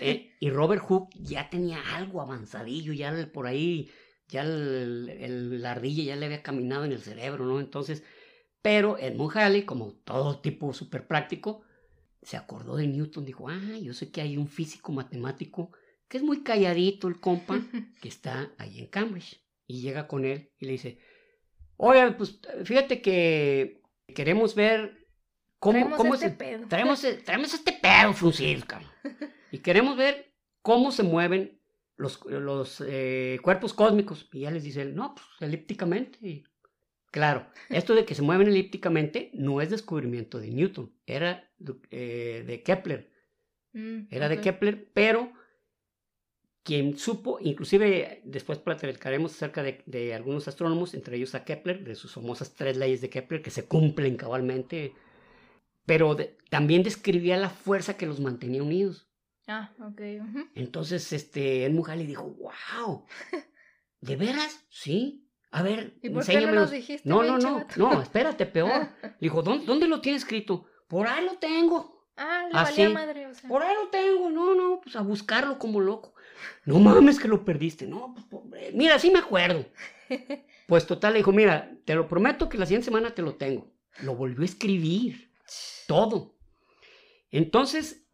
[0.00, 3.90] eh, y Robert Hooke ya tenía algo avanzadillo, ya por ahí,
[4.28, 7.60] ya el, la ardilla ya le había caminado en el cerebro, ¿no?
[7.60, 8.02] Entonces,
[8.60, 11.62] pero Edmund Halley, como todo tipo súper práctico,
[12.22, 15.72] se acordó de Newton, dijo, ah, yo sé que hay un físico matemático
[16.08, 17.60] que es muy calladito el compa,
[18.00, 19.42] que está ahí en Cambridge.
[19.66, 20.98] Y llega con él y le dice,
[21.76, 23.81] oye, pues fíjate que
[24.14, 25.06] queremos ver
[25.58, 26.34] cómo, traemos cómo este se...
[26.34, 26.68] Pedo.
[26.68, 28.32] Traemos, este pedo
[29.52, 31.60] Y queremos ver cómo se mueven
[31.96, 34.28] los, los eh, cuerpos cósmicos.
[34.32, 36.18] Y ya les dice no, pues elípticamente.
[36.20, 36.44] Y,
[37.10, 41.50] claro, esto de que se mueven elípticamente no es descubrimiento de Newton, era
[41.90, 43.12] eh, de Kepler.
[43.72, 45.32] Mm, era de Kepler, pero
[46.64, 52.12] quien supo, inclusive después platicaremos acerca de, algunos astrónomos, entre ellos a Kepler, de sus
[52.12, 54.92] famosas tres leyes de Kepler que se cumplen cabalmente,
[55.86, 56.16] pero
[56.50, 59.08] también describía la fuerza que los mantenía unidos.
[59.48, 60.00] Ah, ok.
[60.54, 63.04] Entonces, este, el dijo, wow,
[64.00, 64.64] ¿de veras?
[64.70, 65.28] Sí.
[65.50, 67.06] A ver, ¿Y por qué no nos dijiste?
[67.06, 68.88] No, no, no, no, espérate, peor.
[69.20, 70.64] Dijo, ¿dónde, ¿dónde lo tienes escrito?
[70.88, 72.08] Por ahí lo tengo.
[72.16, 73.50] Ah, la valía madre, o sea.
[73.50, 76.11] Por ahí lo tengo, no, no, pues a buscarlo como loco.
[76.64, 79.66] No mames que lo perdiste, no, pues mira, sí me acuerdo.
[80.68, 83.70] Pues total, le dijo, mira, te lo prometo que la siguiente semana te lo tengo.
[84.02, 85.30] Lo volvió a escribir,
[85.86, 86.36] todo.
[87.30, 88.06] Entonces,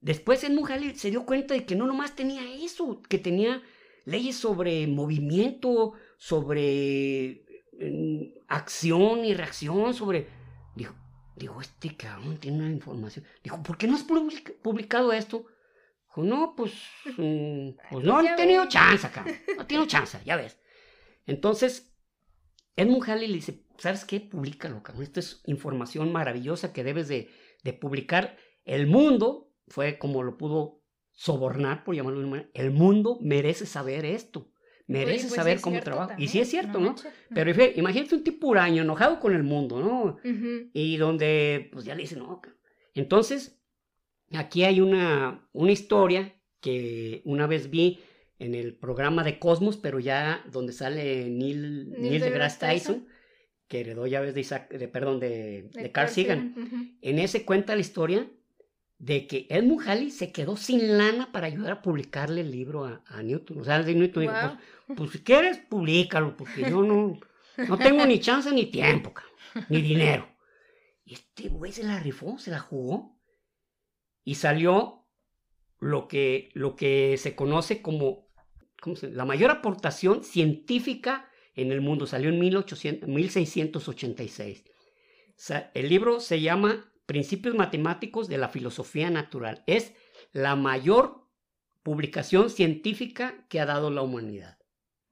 [0.00, 3.62] después en Mujali se dio cuenta de que no nomás tenía eso, que tenía
[4.04, 7.46] leyes sobre movimiento, sobre
[8.48, 10.26] acción y reacción, sobre...
[10.74, 10.94] Dijo,
[11.34, 13.24] Digo, este cabrón tiene una información.
[13.42, 15.46] Dijo, ¿por qué no has publicado esto?
[16.14, 16.72] Dijo, no, pues,
[17.16, 19.24] mm, pues no he tenido chance acá.
[19.56, 20.58] No tengo chance, ya ves.
[21.26, 21.94] Entonces,
[22.76, 24.20] Edmund Halley le dice, ¿sabes qué?
[24.20, 25.02] Públicalo, cabrón.
[25.02, 27.30] Esta es información maravillosa que debes de,
[27.64, 28.36] de publicar.
[28.64, 33.66] El mundo, fue como lo pudo sobornar, por llamarlo de una manera, el mundo merece
[33.66, 34.52] saber esto
[34.86, 36.14] merece pues saber cómo trabaja.
[36.18, 36.94] Y sí es cierto, ¿no?
[37.34, 40.18] Pero imagínate un tipo huraño, enojado con el mundo, ¿no?
[40.72, 42.40] Y donde, pues ya le dice, no.
[42.94, 43.61] Entonces,
[44.36, 48.00] aquí hay una, una historia que una vez vi
[48.38, 53.06] en el programa de Cosmos, pero ya donde sale Neil, Neil, deGrasse Tyson,
[53.68, 56.96] que heredó llaves de Isaac, de, perdón, de, de, Carl Sagan.
[57.00, 58.28] En ese cuenta la historia
[58.98, 63.22] de que Edmund Halley se quedó sin lana para ayudar a publicarle el libro a,
[63.22, 63.60] Newton.
[63.60, 64.34] O sea, Newton dijo,
[64.86, 67.18] pues, pues, si quieres, públicalo, porque yo no,
[67.56, 69.12] no tengo ni chance ni tiempo,
[69.68, 70.28] ni dinero.
[71.04, 73.11] Y este güey se la rifó, se la jugó.
[74.24, 75.06] Y salió
[75.80, 78.28] lo que, lo que se conoce como
[78.80, 82.06] ¿cómo se, la mayor aportación científica en el mundo.
[82.06, 84.64] Salió en 1800, 1686.
[84.66, 89.62] O sea, el libro se llama Principios Matemáticos de la Filosofía Natural.
[89.66, 89.94] Es
[90.32, 91.28] la mayor
[91.82, 94.58] publicación científica que ha dado la humanidad.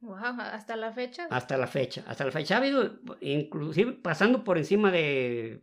[0.01, 1.27] Wow, hasta la fecha.
[1.31, 2.05] Hasta la fecha.
[2.07, 5.61] Hasta la fecha ha habido, inclusive pasando por encima de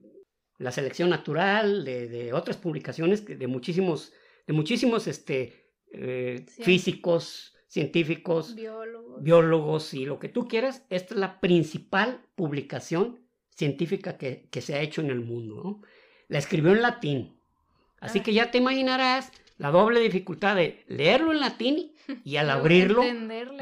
[0.58, 4.13] la selección natural, de, otras publicaciones, de muchísimos,
[4.46, 9.24] de muchísimos este, eh, físicos, científicos, biólogos.
[9.24, 10.84] biólogos y lo que tú quieras.
[10.89, 15.82] Esta es la principal publicación científica que, se ha hecho en el mundo.
[16.28, 17.39] La escribió en latín.
[18.00, 18.24] Así ah.
[18.24, 21.91] que ya te imaginarás la doble dificultad de leerlo en latín
[22.24, 23.04] y al abrirlo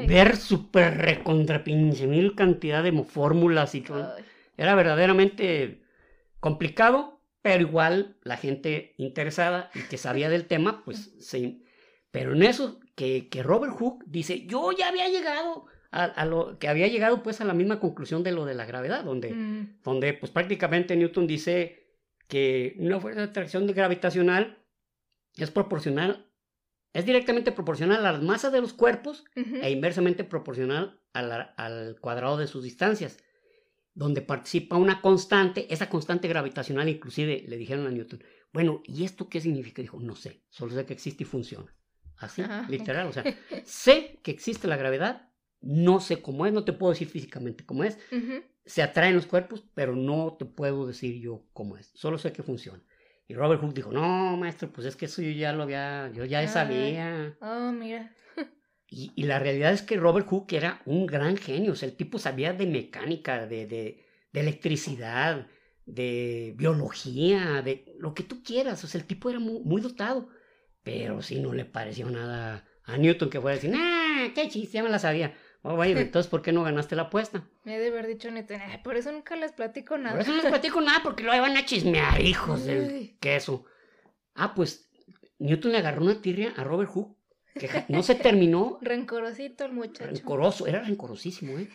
[0.06, 4.14] ver súper recontra mil cantidad de fórmulas y todo.
[4.56, 5.85] Era verdaderamente
[6.40, 11.64] complicado, pero igual la gente interesada y que sabía del tema, pues sí.
[12.10, 16.68] Pero en eso que, que Robert Hooke dice, yo ya había llegado a, lo que
[16.68, 19.80] había llegado pues a la misma conclusión de lo de la gravedad, donde, mm.
[19.82, 21.86] donde pues prácticamente Newton dice
[22.28, 24.58] que una fuerza de atracción gravitacional
[25.36, 26.30] es proporcional,
[26.92, 32.46] es directamente proporcional a la masa de los cuerpos e inversamente proporcional al cuadrado de
[32.46, 33.18] sus distancias.
[33.96, 39.28] Donde participa una constante, esa constante gravitacional, inclusive le dijeron a Newton, bueno, ¿y esto
[39.30, 39.80] qué significa?
[39.80, 41.74] Dijo, no sé, solo sé que existe y funciona.
[42.18, 43.24] Así, literal, o sea,
[43.64, 45.30] sé que existe la gravedad,
[45.62, 47.98] no sé cómo es, no te puedo decir físicamente cómo es.
[48.66, 52.42] Se atraen los cuerpos, pero no te puedo decir yo cómo es, solo sé que
[52.42, 52.82] funciona.
[53.28, 56.24] Y Robert Hooke dijo, no, maestro, pues es que eso yo ya lo había, yo
[56.26, 57.36] ya sabía.
[57.40, 58.14] Oh, mira.
[58.88, 61.96] y, y, la realidad es que Robert Hooke era un gran genio, o sea, el
[61.96, 65.48] tipo sabía de mecánica, de, de, de electricidad,
[65.86, 70.28] de biología, de lo que tú quieras, o sea, el tipo era muy, muy dotado,
[70.82, 74.78] pero sí no le pareció nada a Newton que fuera a decir, ah, qué chiste,
[74.78, 75.34] ya me la sabía.
[75.62, 77.48] Oh, entonces, ¿por qué no ganaste la apuesta?
[77.64, 80.12] Me he de haber dicho Newton, por eso nunca les platico nada.
[80.12, 83.64] Por eso no les platico nada, porque lo iban a chismear, hijos del queso.
[84.36, 84.88] Ah, pues
[85.40, 87.15] Newton le agarró una tirria a Robert Hooke,
[87.58, 88.78] que no se terminó.
[88.82, 90.10] Rencorosito el muchacho.
[90.10, 91.68] Rencoroso, era rencorosísimo, ¿eh?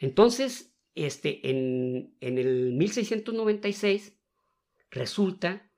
[0.00, 4.16] Entonces, este, en, en el 1696,
[4.90, 5.70] resulta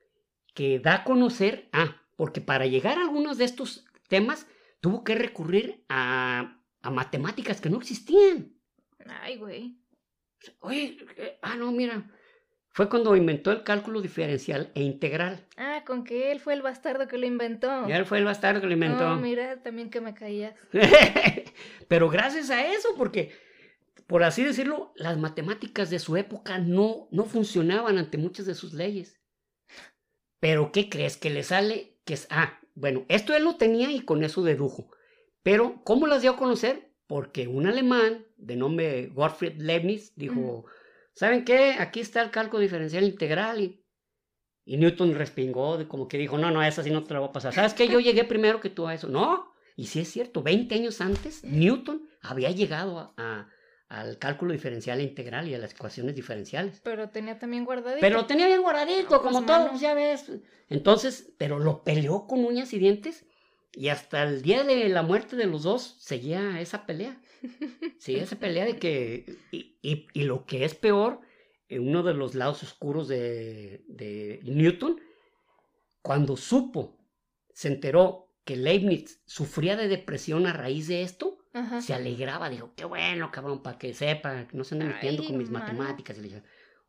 [0.55, 4.47] que da a conocer, ah, porque para llegar a algunos de estos temas,
[4.81, 8.55] tuvo que recurrir a a matemáticas que no existían.
[9.21, 9.77] Ay, güey.
[10.61, 12.09] Oye, eh, ah, no, mira.
[12.77, 15.47] Fue cuando inventó el cálculo diferencial e integral.
[15.57, 17.89] Ah, con que él fue el bastardo que lo inventó.
[17.89, 19.13] Y él fue el bastardo que lo inventó.
[19.13, 20.55] Oh, mira, también que me caías.
[21.89, 23.33] Pero gracias a eso, porque,
[24.07, 28.75] por así decirlo, las matemáticas de su época no, no funcionaban ante muchas de sus
[28.75, 29.23] leyes.
[30.39, 31.17] Pero, ¿qué crees?
[31.17, 32.27] Que le sale que es.
[32.29, 34.91] Ah, bueno, esto él lo tenía y con eso dedujo.
[35.43, 36.93] Pero, ¿cómo las dio a conocer?
[37.07, 40.67] Porque un alemán de nombre Gottfried Leibniz dijo,
[41.17, 41.75] ¿saben qué?
[41.81, 43.83] Aquí está el cálculo diferencial integral y,
[44.77, 47.53] Newton respingó, como que dijo, no, no, esa sí no te la voy a pasar.
[47.53, 47.87] ¿Sabes qué?
[47.87, 49.09] Yo llegué primero que tú a eso.
[49.09, 53.49] No, y sí es cierto, 20 años antes, Newton había llegado a,
[53.89, 56.81] al cálculo diferencial integral y a las ecuaciones diferenciales.
[56.83, 58.01] Pero tenía también guardadito.
[58.01, 60.33] Pero lo tenía bien guardadito, como todos, ya ves.
[60.69, 63.25] Entonces, pero lo peleó con uñas y dientes
[63.73, 67.21] y hasta el día de la muerte de los dos seguía esa pelea.
[67.99, 69.37] Seguía esa pelea de que.
[69.51, 69.79] Y,
[70.13, 71.21] y, lo que es peor,
[71.69, 75.01] en uno de los lados oscuros de, de Newton,
[76.03, 76.99] cuando supo,
[77.53, 81.39] se enteró que Leibniz sufría de depresión a raíz de esto,
[81.81, 85.39] se alegraba, dijo, qué bueno, cabrón, para que sepa, que no se ande metiendo con
[85.39, 86.19] mis matemáticas.
[86.19, 86.43] Y le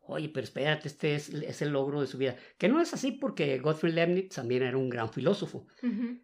[0.08, 2.34] oye, pero espérate, este es, el logro de su vida.
[2.56, 5.66] Que no es así porque Gottfried Leibniz también era un gran filósofo.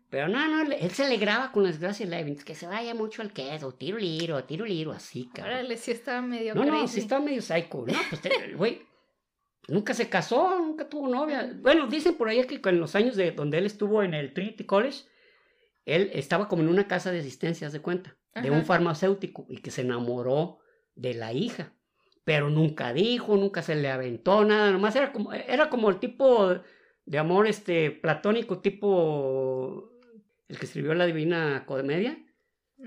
[0.08, 3.20] Pero no, no, él se alegraba con la desgracia de Leibniz, que se vaya mucho
[3.22, 5.54] al queso, tiro liro, tiro liro, así, cabrón.
[5.54, 7.84] Órale, sí estaba medio No, no, sí estaba medio psycho.
[7.86, 8.22] No, pues,
[8.56, 8.82] güey,
[9.68, 11.54] nunca se casó, nunca tuvo novia.
[11.60, 14.64] Bueno, dicen por ahí que en los años de donde él estuvo en el Trinity
[14.64, 15.04] College,
[15.84, 19.70] él estaba como en una casa de asistencias de cuenta, de un farmacéutico, y que
[19.70, 20.58] se enamoró
[20.94, 21.73] de la hija
[22.24, 26.58] pero nunca dijo, nunca se le aventó nada, nomás era como, era como el tipo
[27.04, 29.90] de amor este platónico, tipo
[30.48, 32.18] el que escribió la Divina Comedia,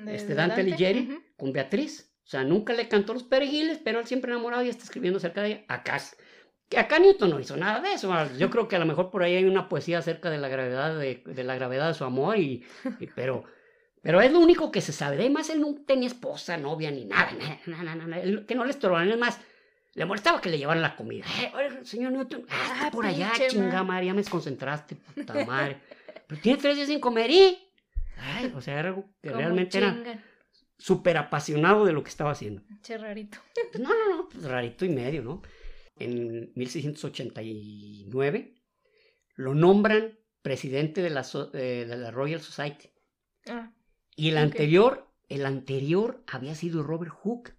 [0.08, 2.14] este Dante, Alighieri, con Beatriz.
[2.26, 5.42] O sea, nunca le cantó los perejiles, pero él siempre enamorado y está escribiendo acerca
[5.42, 5.66] de ella.
[5.70, 5.98] Acá,
[6.76, 8.14] acá Newton no hizo nada de eso.
[8.38, 11.00] Yo creo que a lo mejor por ahí hay una poesía acerca de la gravedad
[11.00, 12.66] de, la gravedad de su amor, y,
[13.16, 13.46] pero
[14.02, 15.18] pero es lo único que se sabe.
[15.18, 17.30] Además, él no tenía esposa, novia, ni nada,
[18.48, 19.10] que no le estorbaran.
[19.10, 19.40] Es más,
[19.98, 21.26] le molestaba que le llevaran la comida.
[21.42, 25.82] Eh, señor Newton, ah, ah por allá, chinga madre, ya me desconcentraste, puta madre.
[26.28, 27.58] Pero tiene tres días sin comer y...
[28.18, 30.24] Ay, o sea, era algo que realmente era
[30.78, 32.62] súper apasionado de lo que estaba haciendo.
[32.84, 33.40] Che, rarito.
[33.72, 35.42] Pues no, no, no, pues rarito y medio, ¿no?
[35.96, 38.56] En 1689
[39.36, 42.90] lo nombran presidente de la, eh, de la Royal Society.
[43.48, 43.72] Ah,
[44.18, 47.56] Y el anterior, el anterior había sido Robert Hooke.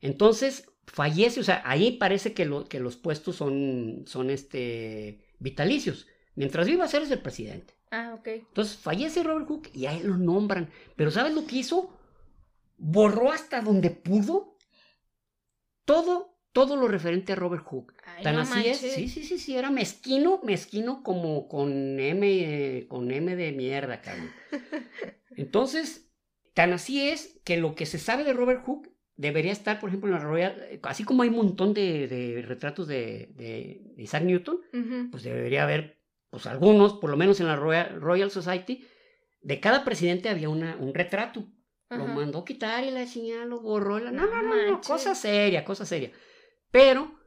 [0.00, 6.06] Entonces fallece, o sea, ahí parece que, lo- que los puestos son, son este, vitalicios.
[6.34, 7.74] Mientras viva, eres el presidente.
[7.90, 8.28] ah, ok.
[8.28, 10.70] Entonces fallece Robert Hooke y a él lo nombran.
[10.96, 11.90] Pero ¿sabes lo que hizo?
[12.78, 14.56] Borró hasta donde pudo
[15.84, 17.94] todo, todo lo referente a Robert Hooke.
[18.04, 18.78] Ay, Tan no así es.
[18.78, 22.26] Sí, sí, sí, sí, era mezquino, mezquino como con M,
[22.78, 24.30] eh, con M de mierda, cabrón.
[25.36, 26.10] Entonces,
[26.54, 30.08] tan así es que lo que se sabe de Robert Hooke debería estar, por ejemplo,
[30.08, 34.60] en la Royal, así como hay un montón de, de retratos de, de Isaac Newton,
[35.10, 38.84] pues debería haber, pues algunos, por lo menos en la Royal, Royal Society,
[39.42, 41.44] de cada presidente había una, un retrato.
[41.90, 43.98] Lo mandó quitar y la señal lo borró.
[43.98, 46.12] la- No, No no, no, cosa seria, cosa seria.
[46.70, 47.18] Pero,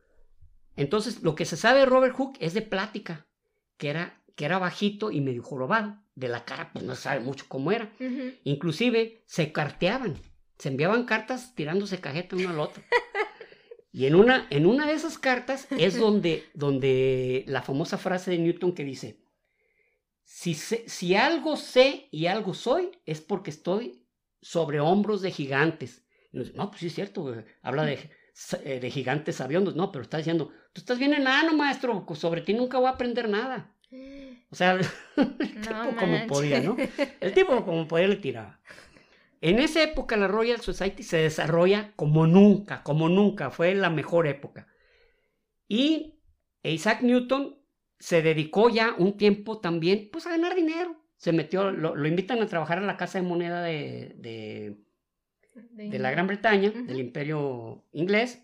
[0.76, 3.28] entonces, lo que se sabe de Robert Hooke es de plática,
[3.78, 6.00] que era, que era bajito y medio jorobado.
[6.16, 7.92] De la cara, pues no se sabe mucho cómo era.
[8.44, 10.16] Inclusive se carteaban,
[10.60, 12.84] se enviaban cartas tirándose cajeta uno al otro.
[13.92, 18.38] Y en una, en una de esas cartas es donde, donde la famosa frase de
[18.38, 19.24] Newton que dice,
[20.24, 24.06] si, sé- si algo sé y algo soy, es porque estoy
[24.42, 26.06] sobre hombros de gigantes.
[26.32, 28.10] Y no, pues sí es cierto, güey, habla de,
[28.64, 29.76] de gigantes sabiondos.
[29.76, 33.30] No, pero está diciendo, tú estás bien enano, maestro, sobre ti nunca voy a aprender
[33.30, 33.76] nada.
[34.50, 34.80] O sea,
[35.18, 36.78] el tipo como podía, ¿no?
[37.20, 38.60] El tipo como podía le tiraba.
[39.42, 44.26] En esa época la Royal Society se desarrolla como nunca, como nunca, fue la mejor
[44.26, 44.68] época.
[45.68, 46.22] Y
[46.64, 47.60] Isaac Newton
[48.00, 50.96] se dedicó ya un tiempo también, pues a ganar dinero.
[51.18, 54.78] Se metió, lo, lo invitan a trabajar a la Casa de Moneda de, de,
[55.56, 58.44] de la Gran Bretaña, del Imperio Inglés,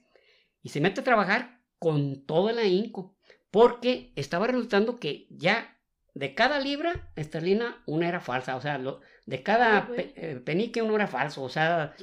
[0.62, 3.16] y se mete a trabajar con todo el ahínco,
[3.52, 5.76] porque estaba resultando que ya
[6.14, 10.82] de cada libra esterlina una era falsa, o sea, lo- de cada pe- eh, penique
[10.82, 11.94] uno era falso, o sea,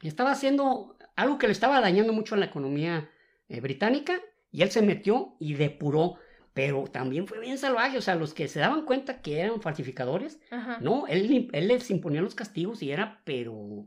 [0.00, 3.08] estaba haciendo algo que le estaba dañando mucho a la economía
[3.48, 6.16] eh, británica, y él se metió y depuró,
[6.54, 10.40] pero también fue bien salvaje, o sea, los que se daban cuenta que eran falsificadores,
[10.50, 10.78] Ajá.
[10.80, 13.86] no, él, él les imponía los castigos y era, pero,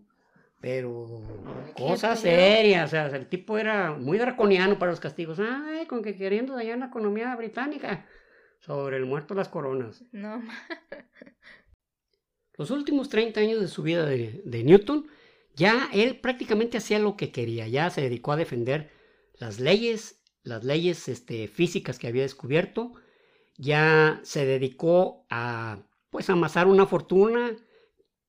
[0.59, 1.21] pero,
[1.75, 2.21] Qué cosa pedo.
[2.21, 6.55] seria, o sea, el tipo era muy draconiano para los castigos, ay, con que queriendo
[6.55, 8.05] dañar la economía británica,
[8.59, 10.03] sobre el muerto las coronas.
[10.11, 10.41] No,
[12.57, 15.07] Los últimos 30 años de su vida de, de Newton,
[15.55, 18.91] ya él prácticamente hacía lo que quería, ya se dedicó a defender
[19.33, 22.93] las leyes, las leyes este, físicas que había descubierto,
[23.57, 27.57] ya se dedicó a pues amasar una fortuna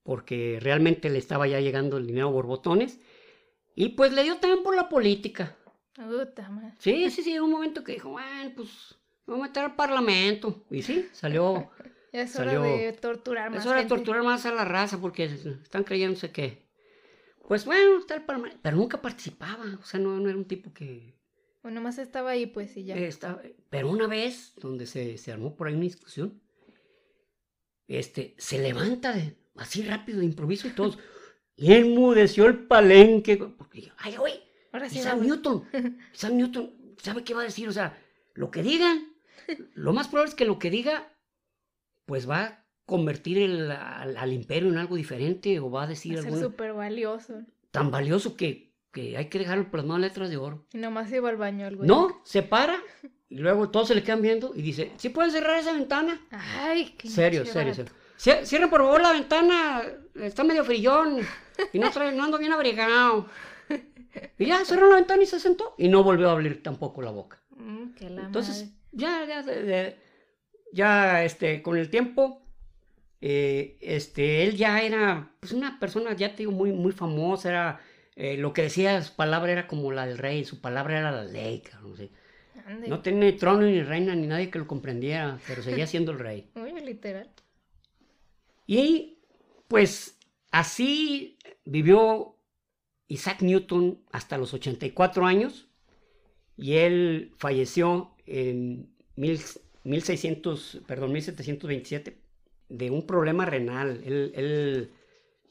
[0.06, 2.98] porque realmente le estaba ya llegando el dinero a borbotones
[3.74, 5.56] y pues le dio también por la política.
[5.98, 6.72] Madre.
[6.78, 8.94] Sí, sí, sí, llegó un momento que dijo, bueno, pues
[9.26, 10.64] me voy a meter al parlamento.
[10.70, 11.70] Y sí, salió,
[12.12, 14.98] Ya es hora Salió- de torturar más es hora de torturar más a la raza
[15.00, 16.64] porque están creyéndose que.
[17.48, 18.58] Pues bueno, está el parlamento.
[18.62, 19.64] Pero nunca participaba.
[19.80, 21.14] O sea, no, no era un tipo que.
[21.62, 22.96] O nomás estaba ahí, pues, y ya.
[22.96, 26.40] estaba- Pero una vez, donde se, se armó por ahí una discusión,
[27.88, 30.98] este, se levanta de- así rápido de improviso y todos.
[31.56, 33.36] Y enmudeció el palenque.
[33.36, 34.34] Porque dije, ay, güey,
[34.72, 35.18] Ahora sí Isaac.
[35.18, 35.64] Newton.
[36.14, 37.68] Isaac Newton, ¿sabe qué va a decir?
[37.68, 37.98] O sea,
[38.34, 39.06] lo que digan,
[39.74, 41.10] lo más probable es que lo que diga,
[42.04, 46.16] pues va a convertir el- al, al imperio en algo diferente o va a decir
[46.16, 47.42] Va a ser algo súper valioso.
[47.70, 50.66] tan valioso que, que hay que dejarlo plasmado en letras de oro.
[50.72, 51.88] Y nomás iba al baño el güey.
[51.88, 52.78] No, se para
[53.28, 56.20] y luego todos se le quedan viendo y dice, ¿sí pueden cerrar esa ventana?
[56.30, 57.92] Ay, qué Serio, serio, serio.
[58.18, 59.82] Cie- Cierren por favor la ventana,
[60.14, 61.20] está medio frillón
[61.72, 63.28] y no, trae- no ando bien abrigado.
[64.38, 67.10] Y ya cerró la ventana y se sentó y no volvió a abrir tampoco la
[67.10, 67.38] boca.
[67.50, 68.72] Mm, que la Entonces, madre.
[68.92, 69.94] ya, ya,
[70.72, 72.42] ya, este, con el tiempo,
[73.20, 77.80] eh, este, él ya era, pues, una persona, ya te digo, muy, muy famosa, era,
[78.14, 81.24] eh, lo que decía, su palabra era como la del rey, su palabra era la
[81.24, 82.10] ley, cabrón, sí.
[82.88, 86.18] No tenía ni trono ni reina ni nadie que lo comprendiera, pero seguía siendo el
[86.18, 86.50] rey.
[86.54, 87.30] Muy literal.
[88.66, 89.18] Y,
[89.68, 90.18] pues,
[90.50, 92.36] así vivió
[93.08, 95.68] Isaac Newton hasta los 84 años
[96.56, 99.40] y él falleció en mil-
[99.84, 102.16] 1600, perdón, 1727
[102.68, 104.02] de un problema renal.
[104.04, 104.90] Él, él,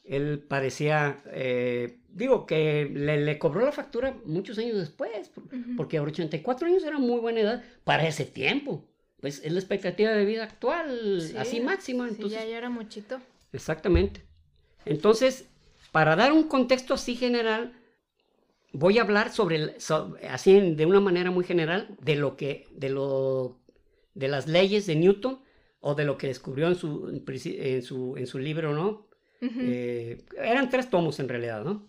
[0.04, 5.30] él padecía, eh, digo que le, le cobró la factura muchos años después,
[5.76, 8.84] porque a los 84 años era muy buena edad para ese tiempo.
[9.26, 12.06] Pues es la expectativa de vida actual, Sí, así máxima.
[12.06, 13.20] Sí, Entonces, ya, ya era muchito.
[13.52, 14.22] Exactamente.
[14.84, 15.48] Entonces,
[15.90, 17.72] para dar un contexto así general,
[18.72, 19.74] voy a hablar sobre, el-
[20.30, 23.58] así de una manera muy general, de lo que, de lo,
[24.14, 25.40] de las leyes de Newton
[25.80, 29.08] o de lo que descubrió en su, en su, en su libro, ¿no?
[29.40, 31.88] Eh, eran tres tomos en realidad, ¿no?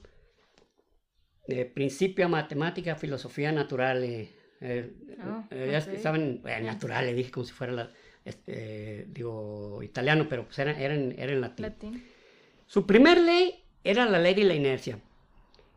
[1.48, 4.04] Eh, principio, matemática, filosofía natural.
[4.04, 7.92] Eh, oh, estaban naturales, dije como si fuera la,
[8.26, 12.04] este, digo, italiano, pero pues era, en latín.
[12.66, 15.00] Su primer ley era la ley de la inercia.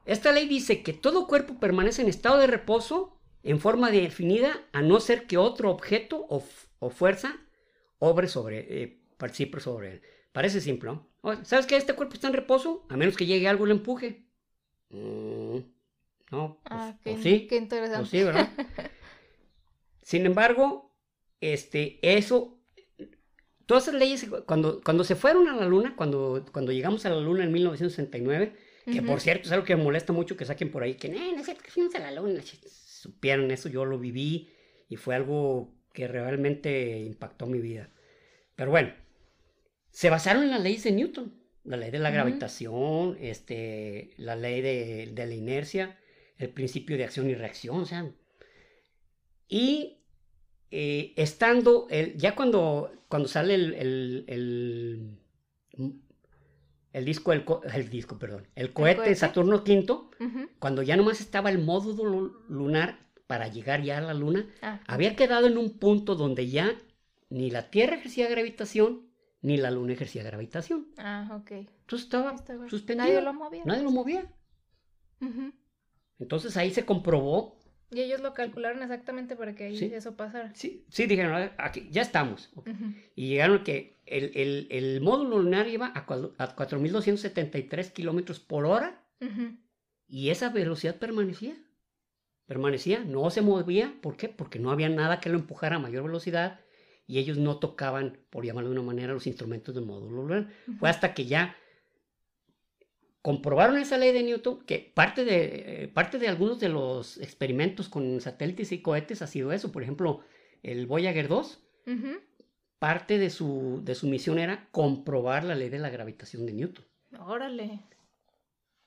[0.04, 4.82] Esta ley dice que todo cuerpo permanece en estado de reposo en forma definida a
[4.82, 7.36] no ser que otro objeto o, fuerza
[7.98, 10.02] obre sobre, eh, participe sobre él.
[10.32, 11.44] Parece simple, ¿no?
[11.44, 12.86] ¿Sabes que este cuerpo está en reposo?
[12.88, 14.24] A menos que llegue algo y lo empuje.
[14.90, 15.58] Mm,
[16.30, 17.46] no, pues, ah, pues sí.
[17.48, 17.98] Qué interesante.
[17.98, 18.48] Pues sí, ¿verdad?
[20.02, 20.94] Sin embargo,
[21.40, 22.58] este, eso,
[23.66, 27.20] todas esas leyes, cuando, cuando se fueron a la luna, cuando, cuando llegamos a la
[27.20, 28.52] luna en 1969,
[28.90, 31.18] que por cierto es algo que me molesta mucho que saquen por ahí, que no,
[31.18, 34.50] no es cierto que fuimos a la luna, supieron eso, yo lo viví
[34.88, 37.90] y fue algo que realmente impactó mi vida.
[38.56, 38.92] Pero bueno,
[39.90, 41.32] se basaron en las leyes de Newton,
[41.64, 45.98] la ley de la gravitación, este, la ley de, de, la inercia,
[46.40, 48.10] el principio de acción y reacción, o sea,
[49.46, 49.98] y
[50.70, 55.18] eh, estando, el, ya cuando, cuando sale el, el,
[56.92, 59.86] el, disco, el, el, disco, perdón, el cohete, Saturno V,
[60.58, 65.16] cuando ya nomás estaba el módulo lunar para llegar ya a la luna, ah, había
[65.16, 66.74] quedado en un punto donde ya
[67.28, 69.10] ni la Tierra ejercía gravitación,
[69.42, 70.88] ni la luna ejercía gravitación.
[70.96, 71.50] Ah, ok.
[71.50, 72.36] Entonces estaba,
[72.68, 73.08] suspendido.
[73.08, 73.62] Nadie lo movía.
[73.66, 74.32] Nadie lo movía.
[76.20, 77.60] Entonces ahí se comprobó
[77.92, 80.54] y ellos lo calcularon exactamente para que eso pasara.
[80.54, 82.50] Sí, sí, dijeron, aquí, ya estamos.
[83.16, 89.04] Y llegaron que el, el, módulo lunar iba a, a 4.273 kilómetros por hora
[90.06, 91.56] y esa velocidad permanecía.
[92.46, 93.94] Permanecía, no se movía.
[94.00, 94.28] ¿Por qué?
[94.28, 96.60] Porque no había nada que lo empujara a mayor velocidad
[97.08, 100.48] y ellos no tocaban, por llamarlo de una manera, los instrumentos del módulo lunar.
[100.78, 101.56] Fue hasta que ya
[103.22, 107.88] comprobaron esa ley de Newton, que parte de, eh, parte de algunos de los experimentos
[107.88, 109.72] con satélites y cohetes ha sido eso.
[109.72, 110.20] Por ejemplo,
[110.62, 111.60] el Voyager 2,
[112.78, 116.84] parte de su, de su misión era comprobar la ley de la gravitación de Newton.
[117.18, 117.80] Órale.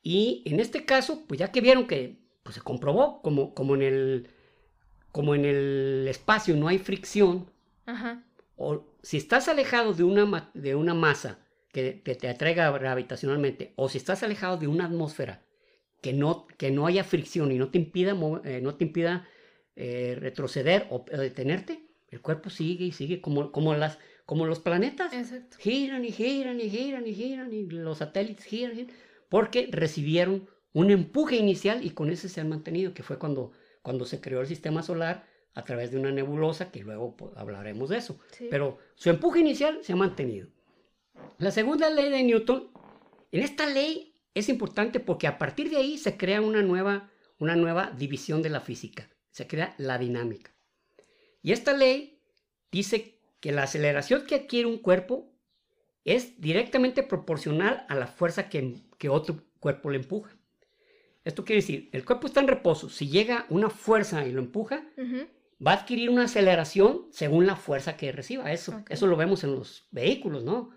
[0.01, 3.81] Y en este caso, pues ya que vieron que pues, se comprobó, como, como, en
[3.83, 4.29] el,
[5.11, 7.51] como en el espacio no hay fricción,
[8.55, 11.42] o si estás alejado de una, de una masa
[11.73, 15.41] que, te atraiga gravitacionalmente, o si estás alejado de una atmósfera
[16.01, 18.15] que no, que no haya fricción y no te impida,
[18.45, 19.27] eh, no te impida
[19.75, 23.97] eh, retroceder o detenerte, el cuerpo sigue y sigue como, como, las,
[24.27, 25.11] como los planetas.
[25.57, 28.87] Giran y giran y giran y giran y los satélites giran,
[29.29, 33.51] porque recibieron un empuje inicial y con ese se han mantenido, que fue cuando,
[33.81, 37.89] cuando se creó el sistema solar a través de una nebulosa, que luego pues, hablaremos
[37.89, 38.19] de eso.
[38.51, 40.49] Pero su empuje inicial se ha mantenido.
[41.37, 42.71] La segunda ley de Newton,
[43.31, 47.55] en esta ley es importante porque a partir de ahí se crea una nueva, una
[47.55, 50.55] nueva división de la física, se crea la dinámica.
[51.41, 52.21] Y esta ley
[52.71, 55.33] dice que la aceleración que adquiere un cuerpo
[56.05, 60.31] es directamente proporcional a la fuerza que, otro cuerpo le empuja.
[61.25, 64.85] Esto quiere decir, el cuerpo está en reposo, si llega una fuerza y lo empuja,
[65.65, 68.51] va a adquirir una aceleración según la fuerza que reciba.
[68.51, 70.71] Eso, eso lo vemos en los vehículos, ¿no?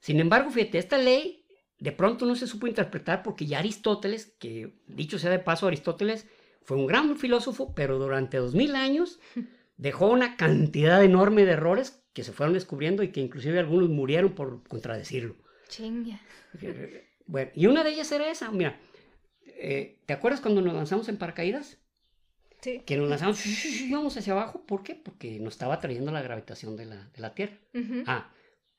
[0.00, 1.44] Sin embargo, fíjate, esta ley
[1.78, 6.26] de pronto no se supo interpretar porque ya Aristóteles, que dicho sea de paso, Aristóteles
[6.62, 9.20] fue un gran filósofo, pero durante dos mil años
[9.76, 14.34] dejó una cantidad enorme de errores que se fueron descubriendo y que inclusive algunos murieron
[14.34, 15.36] por contradecirlo.
[15.68, 16.20] Chinga.
[17.26, 18.80] Bueno, y una de ellas era esa, mira,
[19.44, 21.78] eh, ¿te acuerdas cuando nos lanzamos en paracaídas?
[22.84, 24.64] Que nos lanzamos, íbamos hacia abajo.
[24.66, 24.94] ¿Por qué?
[24.94, 27.58] Porque nos estaba trayendo la gravitación de la, Tierra.
[28.06, 28.30] Ah,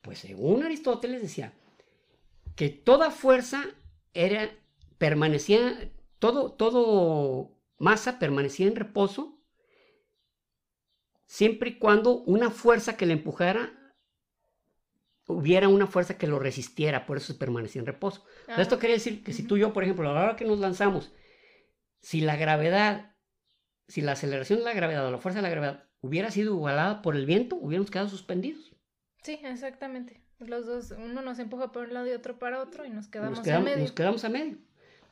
[0.02, 1.52] pues según Aristóteles decía
[2.54, 3.64] que toda fuerza
[4.14, 4.50] era,
[4.98, 9.38] permanecía, todo, todo masa permanecía en reposo
[11.26, 13.72] siempre y cuando una fuerza que le empujara
[15.28, 18.24] hubiera una fuerza que lo resistiera, por eso permanecía en reposo.
[18.56, 18.78] Esto ah.
[18.78, 21.12] quiere decir que si tú y yo, por ejemplo, a la hora que nos lanzamos,
[22.00, 23.14] si la gravedad
[23.88, 27.02] si la aceleración de la gravedad o la fuerza de la gravedad hubiera sido igualada
[27.02, 28.76] por el viento, hubiéramos quedado suspendidos.
[29.22, 30.22] Sí, exactamente.
[30.38, 33.46] Los dos, uno nos empuja por un lado y otro para otro y nos quedamos,
[33.46, 33.78] a medio.
[33.78, 34.58] Nos quedamos a medio.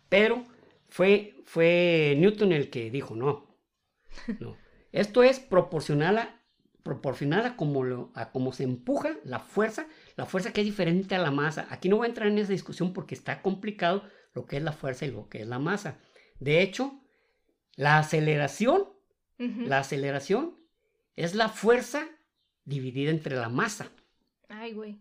[0.09, 0.45] Pero
[0.89, 3.59] fue, fue Newton el que dijo, no,
[4.39, 4.57] no.
[4.93, 6.43] Esto es proporcional a,
[6.83, 11.15] proporcional a como, lo, a como se empuja la fuerza, la fuerza que es diferente
[11.17, 11.67] a la masa.
[11.71, 14.73] Aquí no voy a entrar en esa discusión porque está complicado lo que es la
[14.73, 15.99] fuerza y lo que es la masa.
[16.39, 17.01] De hecho,
[17.77, 18.89] la aceleración,
[19.39, 20.57] la aceleración
[21.15, 22.09] es la fuerza
[22.65, 23.91] dividida entre la masa.
[24.49, 24.99] Ay, güey.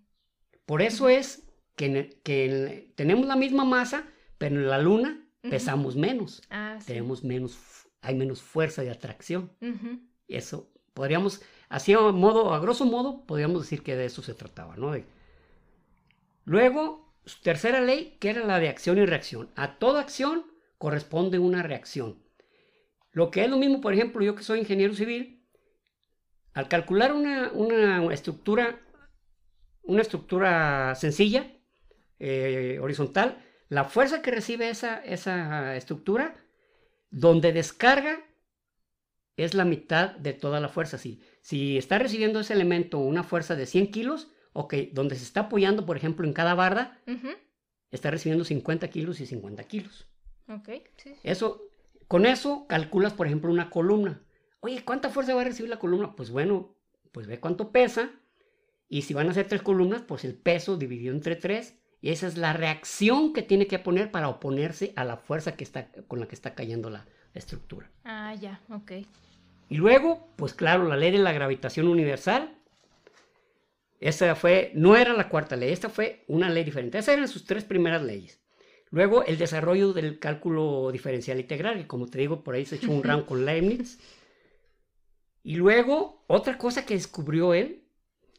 [0.66, 1.44] Por eso es
[1.76, 4.06] que, que tenemos la misma masa,
[4.38, 6.42] pero en la luna pesamos menos.
[6.50, 6.88] Ah, sí.
[6.88, 7.58] Tenemos menos,
[8.02, 9.52] hay menos fuerza de atracción.
[10.28, 14.34] Y eso podríamos, así a modo, a grosso modo, podríamos decir que de eso se
[14.34, 14.94] trataba, ¿no?
[16.46, 19.50] Luego, tercera ley, que era la de acción y reacción.
[19.56, 20.46] A toda acción
[20.78, 22.25] corresponde una reacción.
[23.16, 25.42] Lo que es lo mismo, por ejemplo, yo que soy ingeniero civil,
[26.54, 28.82] al calcular una, estructura,
[29.84, 31.50] una estructura sencilla,
[32.20, 36.36] eh, horizontal, la fuerza que recibe esa, esa estructura,
[37.10, 38.20] donde descarga,
[39.38, 40.98] es la mitad de toda la fuerza.
[40.98, 45.42] Si, si está recibiendo ese elemento una fuerza de 100 kilos, ok, donde se está
[45.42, 47.00] apoyando, por ejemplo, en cada barda,
[47.92, 50.06] está recibiendo 50 kilos y 50 kilos.
[50.50, 51.16] Ok, sí.
[51.24, 51.70] Eso,
[52.08, 54.22] con eso calculas, por ejemplo, una columna.
[54.60, 56.16] Oye, ¿cuánta fuerza va a recibir la columna?
[56.16, 56.76] Pues bueno,
[57.12, 58.12] pues ve cuánto pesa.
[58.88, 61.76] Y si van a ser tres columnas, pues el peso dividido entre tres.
[62.02, 65.64] Y esa es la reacción que tiene que poner para oponerse a la fuerza que
[65.64, 67.90] está, con la que está cayendo la estructura.
[68.04, 68.92] Ah, ya, ok.
[69.70, 72.56] Y luego, pues claro, la ley de la gravitación universal.
[74.00, 76.98] Esa fue, no era la cuarta ley, esta fue una ley diferente.
[76.98, 78.40] Esas eran sus tres primeras leyes.
[78.96, 82.94] Luego el desarrollo del cálculo diferencial integral, que como te digo, por ahí se echó
[82.94, 84.00] un round con Leibniz.
[85.44, 87.84] Y luego otra cosa que descubrió él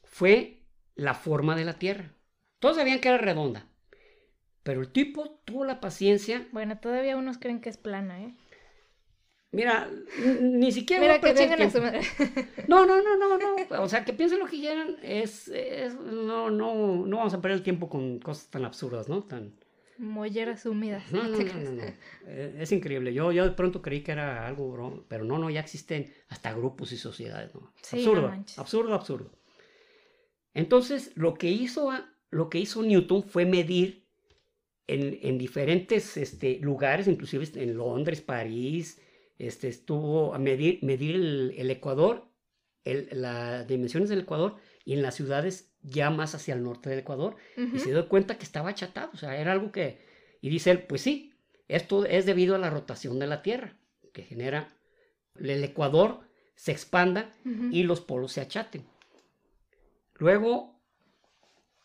[0.03, 0.63] fue
[0.95, 2.11] la forma de la Tierra.
[2.59, 3.67] Todos sabían que era redonda,
[4.63, 6.49] pero el tipo tuvo la paciencia.
[6.53, 8.35] Bueno, todavía unos creen que es plana, ¿eh?
[9.53, 9.91] Mira,
[10.41, 11.03] ni siquiera.
[11.03, 12.01] Mira que chingan a su madre.
[12.67, 13.83] No, no, no, no, no.
[13.83, 14.97] O sea, que piensen lo que quieran.
[15.03, 19.23] Es, es, no, no, no vamos a perder el tiempo con cosas tan absurdas, ¿no?
[19.23, 19.53] Tan,
[19.99, 21.11] Molleras húmedas.
[21.11, 21.83] No, no, no,
[22.27, 23.15] eh, Es increíble.
[23.15, 26.53] Yo, yo de pronto creí que era algo broma, pero no, no, ya existen hasta
[26.53, 27.73] grupos y sociedades, ¿no?
[27.77, 29.31] absurdo, absurdo, absurdo.
[30.55, 31.91] Entonces, lo que hizo,
[32.31, 34.07] lo que hizo Newton fue medir
[34.87, 39.01] en, en diferentes este, lugares, inclusive en Londres, París,
[39.39, 42.27] este, estuvo a medir, medir el, Ecuador,
[42.85, 47.01] el, las dimensiones del Ecuador y en las ciudades ya más hacia el norte del
[47.01, 50.07] Ecuador y se dio cuenta que estaba achatado, o sea, era algo que...
[50.41, 51.35] Y dice él, pues sí,
[51.69, 53.77] esto es debido a la rotación de la Tierra,
[54.15, 54.73] que genera
[55.35, 56.21] el Ecuador
[56.55, 58.87] se expanda y los polos se achaten.
[60.15, 60.81] Luego,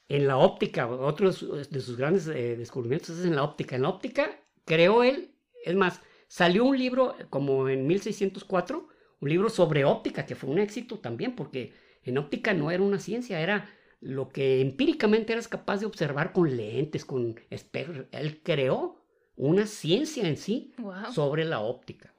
[0.07, 3.75] en la óptica, otro de sus grandes eh, descubrimientos es en la óptica.
[3.75, 5.33] En la óptica creó él,
[5.65, 8.87] es más, salió un libro como en 1604,
[9.19, 11.73] un libro sobre óptica, que fue un éxito también, porque
[12.03, 16.55] en óptica no era una ciencia, era lo que empíricamente eras capaz de observar con
[16.55, 18.05] lentes, con espejos.
[18.11, 19.01] Él creó
[19.35, 20.73] una ciencia en sí
[21.13, 22.13] sobre la óptica.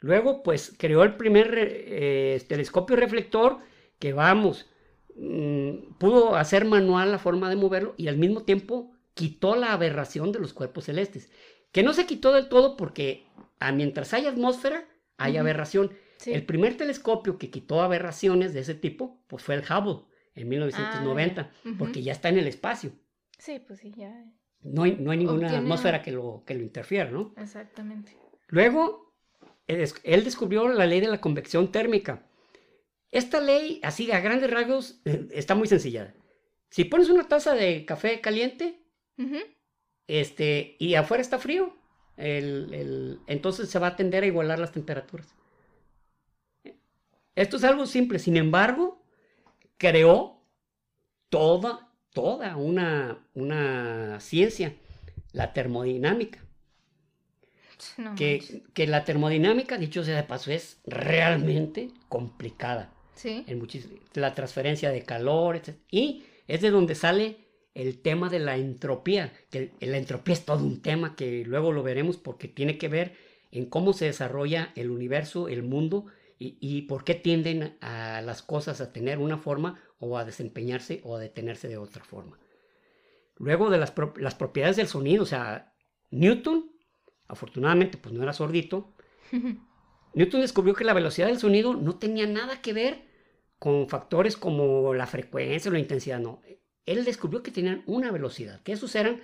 [0.00, 3.58] Luego, pues, creó el primer eh, telescopio reflector
[3.98, 4.68] que, vamos,
[5.14, 10.32] mm, pudo hacer manual la forma de moverlo y al mismo tiempo quitó la aberración
[10.32, 11.30] de los cuerpos celestes.
[11.70, 13.26] Que no se quitó del todo porque
[13.72, 15.92] mientras hay atmósfera, hay aberración.
[16.26, 20.04] El primer telescopio que quitó aberraciones de ese tipo, pues fue el Hubble
[20.34, 22.92] en 1990, ah, porque ya está en el espacio.
[23.38, 24.24] Sí, pues sí, ya.
[24.60, 27.34] No hay, no hay ninguna atmósfera que lo, que lo interfiera, ¿no?
[27.36, 28.16] Exactamente.
[28.46, 29.14] Luego,
[29.66, 32.26] él descubrió la ley de la convección térmica.
[33.10, 36.14] Esta ley, así a grandes rasgos, eh, está muy sencilla.
[36.70, 38.80] Si pones una taza de café caliente,
[40.06, 41.76] este, y afuera está frío,
[42.16, 45.34] entonces se va a tender a igualar las temperaturas.
[47.34, 49.02] Esto es algo simple, sin embargo,
[49.78, 50.42] creó
[51.28, 54.74] toda, toda una, una ciencia,
[55.32, 56.40] la termodinámica.
[58.16, 62.92] que, que, la termodinámica, dicho sea de paso, es realmente complicada.
[63.14, 63.44] Sí.
[63.46, 63.66] En
[64.14, 65.76] la transferencia de calor, etc.
[65.90, 67.38] Y es de donde sale
[67.74, 71.82] el tema de la entropía, que la entropía es todo un tema que luego lo
[71.82, 73.14] veremos porque tiene que ver
[73.50, 76.06] en cómo se desarrolla el universo, el mundo
[76.60, 81.16] y, por qué tienden a las cosas a tener una forma o a desempeñarse o
[81.16, 82.38] a detenerse de otra forma.
[83.36, 85.74] Luego de las, las propiedades del sonido, o sea,
[86.10, 86.70] Newton,
[87.28, 88.94] afortunadamente pues no era sordito,
[90.14, 93.02] Newton descubrió que la velocidad del sonido no tenía nada que ver
[93.58, 96.42] con factores como la frecuencia o la intensidad, no.
[96.84, 99.22] Él descubrió que tenían una velocidad, que esos eran,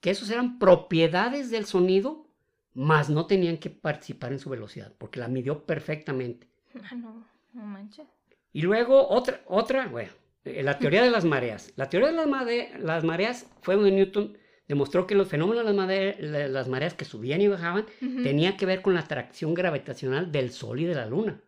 [0.00, 2.26] que esos eran propiedades del sonido,
[2.72, 6.48] más no tenían que participar en su velocidad, porque la midió perfectamente.
[6.90, 8.06] Ah, no, no manches.
[8.52, 10.10] Y luego otra, otra, bueno,
[10.44, 11.72] eh, la teoría de las mareas.
[11.76, 14.36] La teoría de las, las mareas fue donde Newton
[14.68, 17.86] demostró que los fenómenos de las, mareas que subían y bajaban
[18.22, 21.40] tenía que ver con la atracción gravitacional del Sol y de la Luna.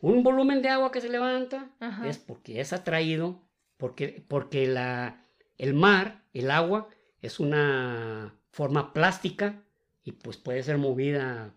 [0.00, 1.70] un volumen de agua que se levanta
[2.06, 3.42] es porque es atraído,
[3.76, 5.26] porque, porque la,
[5.58, 6.88] el mar, el agua,
[7.20, 9.62] es una forma plástica
[10.04, 11.54] y pues puede ser movida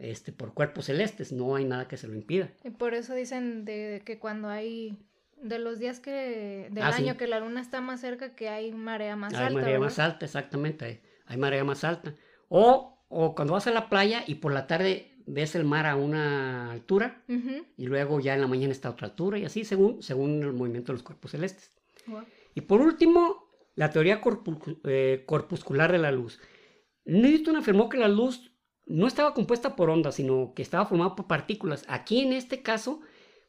[0.00, 2.50] este, por cuerpos celestes, no hay nada que se lo impida.
[2.64, 4.96] Y por eso dicen de que cuando hay,
[5.42, 8.72] de los días que, del ah, año que la luna está más cerca, que hay
[8.72, 9.46] marea más alta.
[9.46, 12.14] Hay marea más alta, exactamente, hay, marea más alta.
[12.48, 15.96] O, o cuando vas a la playa y por la tarde ves el mar a
[15.96, 17.22] una altura
[17.76, 20.52] y luego ya en la mañana está a otra altura y así según, según el
[20.52, 21.70] movimiento de los cuerpos celestes.
[22.54, 24.20] Y por último, la teoría
[24.84, 26.40] eh, corpuscular de la luz.
[27.04, 28.50] Newton afirmó que la luz
[28.90, 31.84] no estaba compuesta por ondas, sino que estaba formada por partículas.
[31.88, 33.00] Aquí en este caso,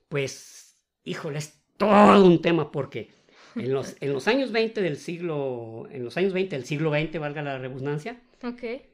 [0.09, 3.09] pues, híjole, es todo un tema porque
[3.55, 7.19] en los, en los años 20 del siglo, en los años 20 del siglo XX,
[7.19, 8.91] valga la redundancia, okay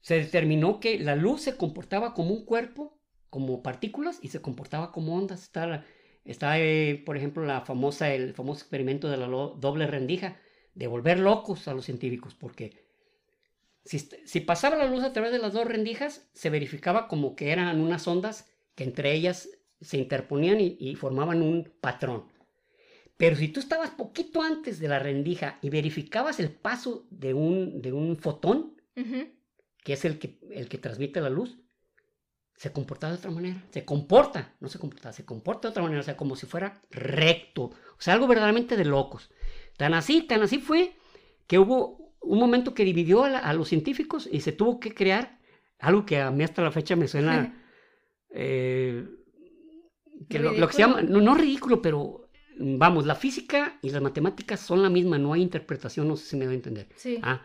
[0.00, 2.98] se determinó que la luz se comportaba como un cuerpo,
[3.28, 5.42] como partículas, y se comportaba como ondas.
[5.42, 5.84] Está,
[6.24, 10.38] está eh, por ejemplo, la famosa, el famoso experimento de la doble rendija,
[10.74, 12.72] de volver locos a los científicos, porque
[13.84, 17.80] si, pasaba la luz a través de las dos rendijas, se verificaba como que eran
[17.80, 19.48] unas ondas que entre ellas
[19.80, 22.24] se interponían y, formaban un patrón.
[23.16, 27.82] Pero si tú estabas poquito antes de la rendija y verificabas el paso de un,
[27.82, 28.76] de un fotón,
[29.82, 31.58] que es el que, el que transmite la luz,
[32.60, 33.64] se comporta de otra manera.
[33.70, 36.82] Se comporta, no se comporta, se comporta de otra manera, o sea, como si fuera
[36.90, 37.62] recto.
[37.62, 39.30] O sea, algo verdaderamente de locos.
[39.78, 40.94] Tan así, tan así fue
[41.46, 45.38] que hubo un momento que dividió a, los científicos y se tuvo que crear
[45.78, 47.56] algo que a mí hasta la fecha me suena...
[48.30, 49.06] Eh,
[50.28, 54.60] que lo, que se llama, no, no ridículo, pero vamos, la física y las matemáticas
[54.60, 56.88] son la misma, no hay interpretación, no sé si me doy a entender.
[56.94, 57.18] Sí.
[57.22, 57.42] Ah,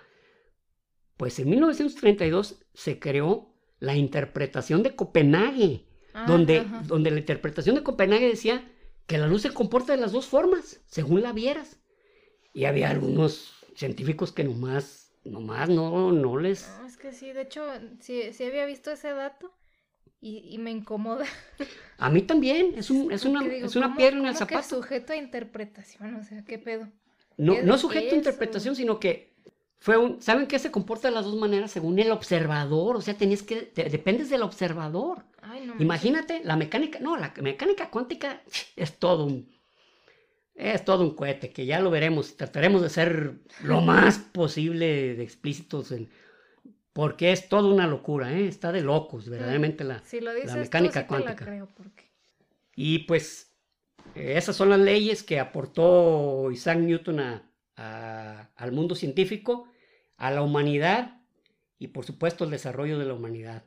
[1.18, 7.84] pues en 1932 se creó la interpretación de Copenhague, ah, donde, donde la interpretación de
[7.84, 8.70] Copenhague decía
[9.08, 11.80] que la luz se comporta de las dos formas, según la vieras.
[12.54, 16.68] Y había algunos científicos que nomás, nomás no, no les...
[16.80, 17.66] No, es que sí, de hecho,
[18.00, 19.54] sí, sí había visto ese dato
[20.22, 21.26] y, me incomoda.
[22.00, 24.62] A mí también, es, un, es una, es una piedra en el zapato.
[24.62, 26.88] Que sujeto a interpretación, o sea, ¿qué pedo?
[27.38, 29.36] No, no sujeto a interpretación, sino que
[29.78, 32.96] fue un, ¿saben qué se comporta de las dos maneras según el observador?
[32.96, 35.26] O sea, tenías que, dependes del observador.
[35.78, 38.42] Imagínate, la mecánica, no, la mecánica cuántica
[38.76, 39.48] es todo un,
[40.56, 45.24] es todo un cohete, que ya lo veremos, trataremos de ser lo más posible de
[45.24, 46.10] explícitos en,
[46.94, 48.48] porque es toda una locura, ¿eh?
[48.48, 50.02] está de locos, verdaderamente la,
[50.46, 51.68] la mecánica cuántica.
[52.74, 53.54] Y pues
[54.16, 57.20] esas son las leyes que aportó Isaac Newton
[57.76, 59.68] al mundo científico
[60.16, 61.22] a la humanidad
[61.78, 63.66] y por supuesto el desarrollo de la humanidad.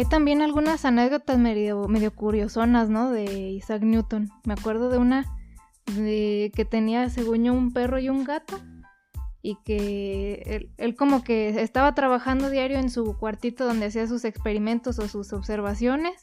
[0.00, 3.10] Hay también algunas anécdotas medio, medio curiosonas, ¿no?
[3.10, 4.30] De Isaac Newton.
[4.46, 5.26] Me acuerdo de una
[5.94, 8.58] de que tenía, según yo, un perro y un gato.
[9.42, 14.24] Y que él, él, como que estaba trabajando diario en su cuartito donde hacía sus
[14.24, 16.22] experimentos o sus observaciones.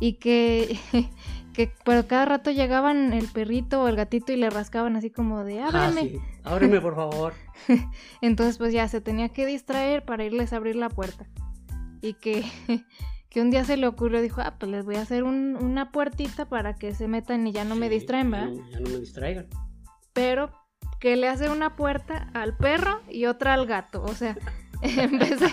[0.00, 0.76] Y que
[1.54, 5.44] que pero cada rato llegaban el perrito o el gatito y le rascaban así como
[5.44, 6.18] de ah, ábreme.
[6.42, 7.32] ábreme por favor.
[8.22, 11.28] Entonces pues ya se tenía que distraer para irles a abrir la puerta.
[12.00, 12.44] Y que,
[13.30, 16.48] que un día se le ocurrió, dijo, ah, pues les voy a hacer una puertita
[16.48, 18.52] para que se metan y ya no me distraen, ¿verdad?
[18.70, 19.48] ya no me distraigan.
[20.12, 20.50] Pero
[21.00, 24.02] que le hace una puerta al perro y otra al gato.
[24.02, 24.36] O sea,
[24.82, 25.52] en vez, de,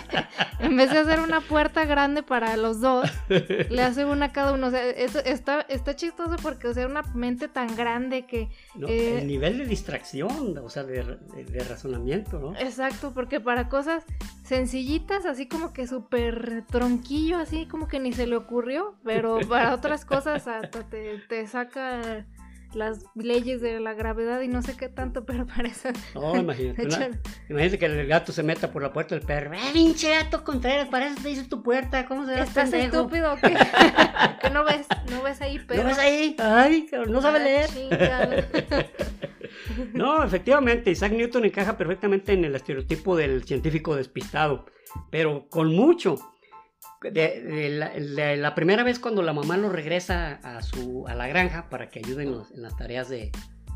[0.60, 4.52] en vez de hacer una puerta grande para los dos, le hace una a cada
[4.52, 4.68] uno.
[4.68, 8.48] O sea, eso está, está chistoso porque, o sea, una mente tan grande que...
[8.86, 12.56] Eh, el nivel de distracción, o sea, de, de, razonamiento, ¿no?
[12.56, 14.04] Exacto, porque para cosas
[14.44, 19.74] sencillitas, así como que súper tronquillo, así como que ni se le ocurrió, pero para
[19.74, 22.26] otras cosas hasta te, te saca
[22.76, 25.92] las leyes de la gravedad y no sé qué tanto, pero parece.
[26.14, 26.82] No, imagínate.
[27.48, 29.54] imagínate que el gato se meta por la puerta del perro.
[29.54, 30.88] ¡Eh, pinche gato Contreras!
[30.88, 32.06] Para eso te dice tu puerta.
[32.06, 32.40] ¿Cómo se ve?
[32.40, 33.56] ¿Estás estúpido o qué?
[34.42, 34.86] ¿Que no ves?
[35.10, 35.82] ¿No ves ahí, pero?
[35.82, 36.36] ¿No ves ahí?
[36.38, 37.70] Ay, no sabe leer.
[39.94, 44.66] no, efectivamente, Isaac Newton encaja perfectamente en el estereotipo del científico despistado,
[45.10, 46.16] pero con mucho
[47.12, 51.88] de, la, primera vez cuando la mamá lo regresa a, su, a la granja para
[51.88, 53.32] que ayuden en las tareas de,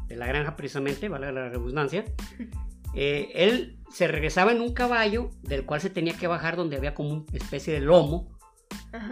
[0.09, 2.05] la granja precisamente, vale la redundancia,
[2.95, 6.95] eh, él se regresaba en un caballo del cual se tenía que bajar donde había
[6.95, 8.28] como una especie de lomo,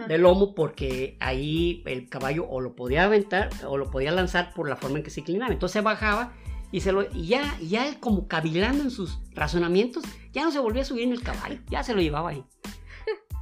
[0.07, 4.69] de lomo porque ahí el caballo o lo podía aventar o lo podía lanzar por
[4.69, 5.53] la forma en que se inclinaba.
[5.53, 6.33] Entonces bajaba
[6.71, 10.59] Y, se lo, y ya, ya él como cavilando en sus razonamientos, ya no se
[10.59, 12.43] volvió a subir en el caballo, ya se lo llevaba ahí.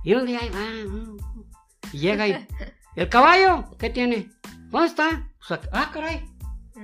[0.08, 0.66] Y un día ahí va,
[1.92, 2.48] y llega ahí.
[2.96, 3.66] ¿El caballo?
[3.78, 4.30] ¿Qué tiene?
[4.70, 5.30] ¿Dónde está?
[5.74, 6.26] ah, caray.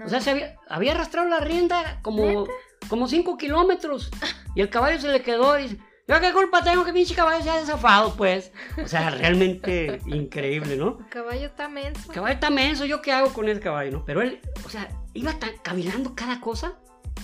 [0.05, 2.45] O sea, se había, había, arrastrado la rienda como,
[2.89, 4.11] como cinco kilómetros.
[4.55, 7.41] Y el caballo se le quedó y dice, ¿yo qué culpa tengo que pinche caballo
[7.41, 8.51] se haya desafado, pues?
[8.84, 10.97] O sea, realmente increíble, ¿no?
[10.99, 12.01] El caballo está menso.
[12.09, 14.03] El caballo está menso, ¿yo qué hago con ese caballo, no?
[14.03, 16.78] Pero él, o sea, iba tan, cavilando cada cosa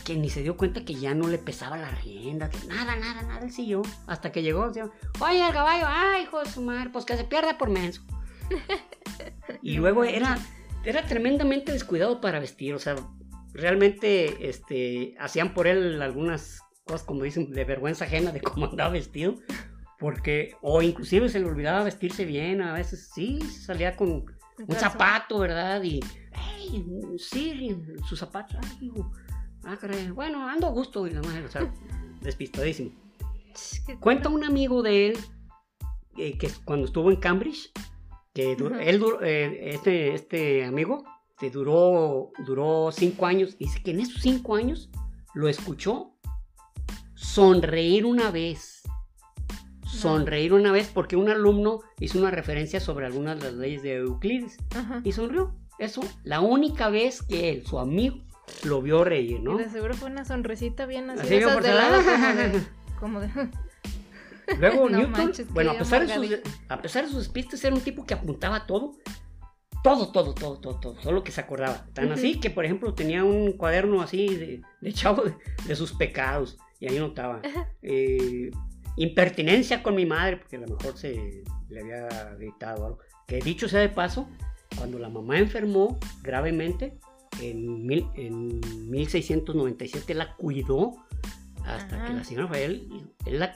[0.06, 3.22] que ni se dio cuenta que ya no le pesaba la rienda, que nada, nada,
[3.22, 3.82] nada, él siguió.
[4.08, 4.72] Hasta que llegó,
[5.20, 8.02] oye, el caballo, ay, hijo de su madre, pues que se pierda por menso.
[9.62, 10.38] y luego era,
[10.84, 12.96] era tremendamente descuidado para vestir, o sea,
[13.54, 18.92] realmente este, hacían por él algunas cosas, como dicen, de vergüenza ajena de cómo andaba
[18.92, 19.36] vestido.
[20.00, 24.26] Porque, o inclusive se le olvidaba vestirse bien, a veces sí, salía con
[24.66, 25.84] un zapato, ¿verdad?
[25.84, 26.00] Y,
[26.32, 26.86] hey,
[27.18, 27.78] sí,
[28.08, 28.92] su zapato, ay,
[29.64, 29.78] ah,
[30.14, 31.72] bueno, ando a gusto, y la madre, o sea,
[32.22, 32.92] despistadísimo.
[34.00, 35.18] Cuenta un amigo de él
[36.18, 37.72] eh, que cuando estuvo en Cambridge,
[38.34, 41.04] que él, eh, este, este amigo,
[41.38, 44.90] te duró, duró cinco años, y dice que en esos cinco años
[45.34, 46.14] lo escuchó
[47.16, 48.82] sonreír una vez.
[49.86, 53.98] Sonreír una vez porque un alumno hizo una referencia sobre algunas de las leyes de
[53.98, 54.58] Euclides
[55.04, 55.56] y sonrió.
[55.80, 58.18] Eso, la única vez que él, su amigo,
[58.64, 59.60] lo vio reír, ¿no?
[59.60, 62.02] Y de seguro fue una sonrisita bien así, esas de lado,
[63.00, 63.30] como de...
[64.58, 68.06] Luego Newton, bueno, a pesar, de sus, a pesar de sus despistes, era un tipo
[68.06, 68.94] que apuntaba todo.
[69.82, 71.86] Todo, todo, todo, todo, todo, solo que se acordaba.
[71.94, 75.24] Tan así que, por ejemplo, tenía un cuaderno así de, de chavo
[75.66, 76.58] de, sus pecados.
[76.82, 77.42] Y ahí notaba.
[77.82, 78.52] Eh,
[78.98, 83.00] impertinencia con mi madre, porque a lo mejor se le había gritado algo.
[83.26, 84.28] Que dicho sea de paso,
[84.76, 86.98] cuando la mamá enfermó gravemente,
[87.42, 88.60] en, mil, en
[88.90, 90.94] 1697 la cuidó
[91.66, 93.12] hasta que la señora fue él,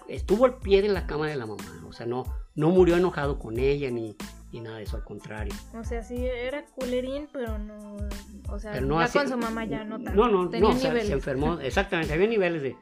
[0.08, 3.40] estuvo al pie de la cama de la mamá, o sea, no, no murió enojado
[3.40, 4.16] con ella ni,
[4.52, 5.54] ni nada de eso, al contrario.
[5.74, 7.98] O sea, sí era culerín, pero no,
[8.50, 10.14] o sea, ya con su mamá ya no tanto.
[10.14, 12.76] No, no, no, o sea, se enfermó, exactamente, había niveles de...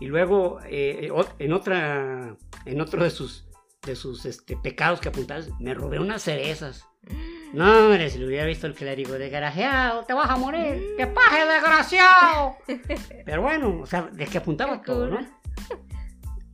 [0.00, 3.46] Y luego, eh, en otra, en otro de sus,
[3.82, 6.86] de sus este, pecados que apuntabas, me robé unas cerezas.
[7.52, 11.46] No, hombre, si lo hubiera visto el clérigo, desgraciado, te vas a morir, ¡qué paje,
[11.46, 12.56] desgraciado!
[13.26, 15.18] Pero bueno, o sea, de que apuntaba todo, ¿no?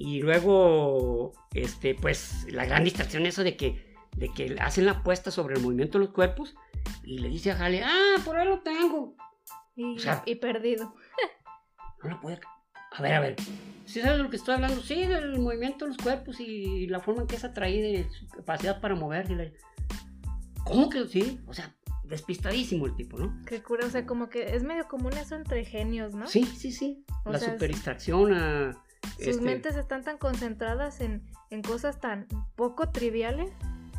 [0.01, 5.32] Y luego, este, pues, la gran distracción eso de que, de que hacen la apuesta
[5.32, 6.55] sobre el movimiento de los cuerpos
[7.03, 9.16] y le dice a Jale, ah, por ahí lo tengo.
[9.74, 10.94] Y, y perdido.
[12.05, 12.38] No lo puede.
[12.92, 13.36] A ver, a ver.
[13.86, 14.80] ¿Sí sabes de lo que estoy hablando?
[14.82, 18.28] Sí, del movimiento de los cuerpos y la forma en que es atraída y su
[18.28, 19.53] capacidad para moverse.
[20.69, 21.41] ¿Cómo que sí?
[21.47, 23.43] O sea, despistadísimo el tipo, ¿no?
[23.47, 26.27] Qué cura, o sea, como que es medio común eso entre genios, ¿no?
[26.27, 27.05] Sí, sí, sí.
[27.25, 28.83] la superdistracción a...
[29.16, 33.51] Sus este mentes están tan concentradas en, en cosas tan poco triviales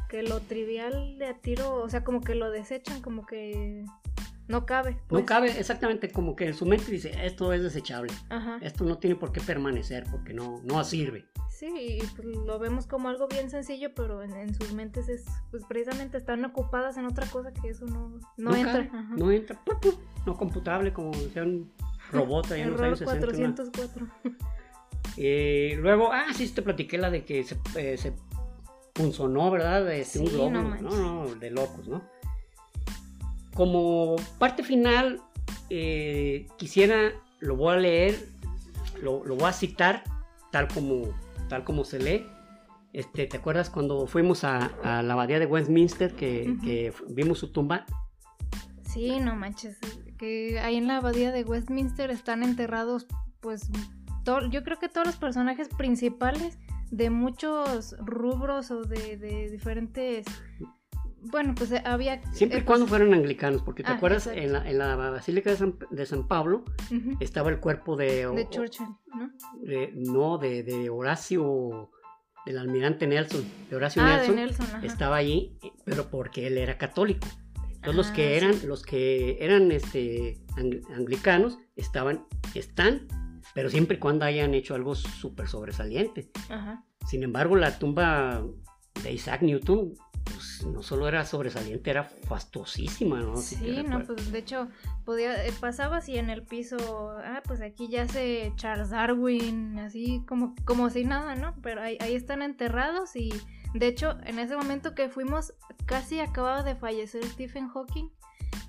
[0.09, 3.85] que lo trivial de a tiro, o sea, como que lo desechan, como que
[4.47, 4.93] no cabe.
[4.93, 5.25] No pues.
[5.25, 8.11] cabe, exactamente, como que en su mente dice, esto es desechable,
[8.61, 11.25] esto no tiene por qué permanecer porque no, no sirve.
[11.59, 15.65] Sí, y pues, lo vemos como algo bien sencillo, pero en, sus mentes es, pues
[15.65, 18.89] precisamente están ocupadas en otra cosa que eso no, no, entra.
[19.17, 19.59] No entra,
[20.25, 21.69] no computable como sea un
[22.13, 24.07] robot ahí en los años 404.
[25.17, 28.13] Eh, luego, ah, sí, te platiqué la de que se, eh, se
[28.93, 29.91] punzonó, ¿verdad?
[29.91, 32.01] Este, un globo, no, no, de locos, ¿no?
[33.53, 35.21] Como parte final,
[35.69, 38.29] eh, quisiera, lo voy a leer,
[39.01, 40.03] lo, voy a citar
[40.51, 41.13] tal como,
[41.49, 42.25] tal como se lee.
[42.93, 47.85] Este, ¿Te acuerdas cuando fuimos a, la abadía de Westminster que, vimos su tumba?
[48.83, 49.77] Sí, no manches,
[50.17, 53.05] que ahí en la abadía de Westminster están enterrados,
[53.41, 53.69] pues,
[54.51, 56.57] yo creo que todos los personajes principales
[56.89, 60.25] de muchos rubros o de, de diferentes
[61.23, 62.21] bueno, pues eh, había...
[62.33, 65.57] Siempre y cuando fueron anglicanos, porque te ah, acuerdas, en la, en la, Basílica de
[65.57, 66.63] San, de San Pablo
[67.19, 68.27] estaba el cuerpo de...
[68.27, 69.31] De Churchill, ¿no?
[69.61, 71.91] De, no, de, de, Horacio,
[72.45, 76.77] del almirante Nelson, de Horacio ah, Nelson, de Nelson estaba allí, pero porque él era
[76.77, 77.27] católico.
[77.81, 80.37] Entonces los que ah, eran, los que eran este,
[80.93, 83.07] anglicanos estaban, están,
[83.53, 86.29] pero siempre y cuando hayan hecho algo súper sobresaliente.
[87.07, 88.43] Sin embargo, la tumba
[89.01, 89.93] de Isaac Newton
[90.23, 93.37] pues, no solo era sobresaliente, era fastosísima, ¿no?
[93.37, 94.67] Sí, no, pues de hecho,
[95.05, 96.77] podía, eh, pasaba así en el piso,
[97.23, 101.55] ah, pues aquí ya se Charles Darwin, así como, como si nada, ¿no?
[101.61, 103.31] Pero ahí, ahí están enterrados y
[103.73, 105.53] de hecho, en ese momento que fuimos,
[105.85, 108.09] casi acababa de fallecer Stephen Hawking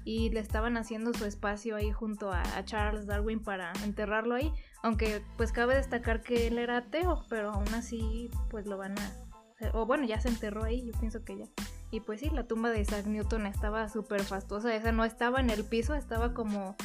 [0.04, 5.22] y le estaban haciendo su espacio ahí junto a, Charles Darwin para enterrarlo ahí, aunque
[5.36, 9.12] pues cabe destacar que él era ateo, pero aún así pues lo van a...
[9.72, 11.46] O bueno, ya se enterró ahí, yo pienso que ya.
[11.90, 15.50] Y pues sí, la tumba de Isaac Newton estaba súper fastuosa, esa no estaba en
[15.50, 16.76] el piso, estaba como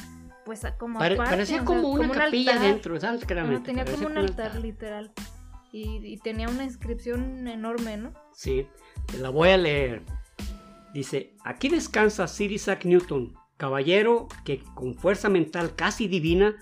[0.46, 3.26] pues como parecía como, una capilla dentro, ¿sabes?
[3.26, 5.12] tenía como un altar, literal.
[5.72, 8.14] Y, tenía una inscripción enorme, ¿no?
[8.32, 8.66] Sí,
[9.06, 10.02] te la voy a leer.
[10.94, 16.56] Dice, aquí descansa Sir Isaac Newton, caballero que con fuerza mental casi divina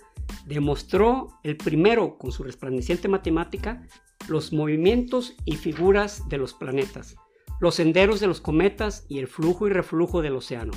[0.47, 3.87] demostró el primero con su resplandeciente matemática
[4.29, 7.16] los movimientos y figuras de los planetas,
[7.61, 10.72] los senderos de los cometas y el flujo y reflujo del océano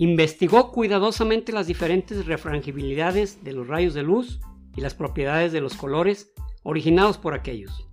[0.00, 4.40] Investigó cuidadosamente las diferentes refrangibilidades de los rayos de luz
[4.74, 7.86] y las propiedades de los colores originados por aquellos.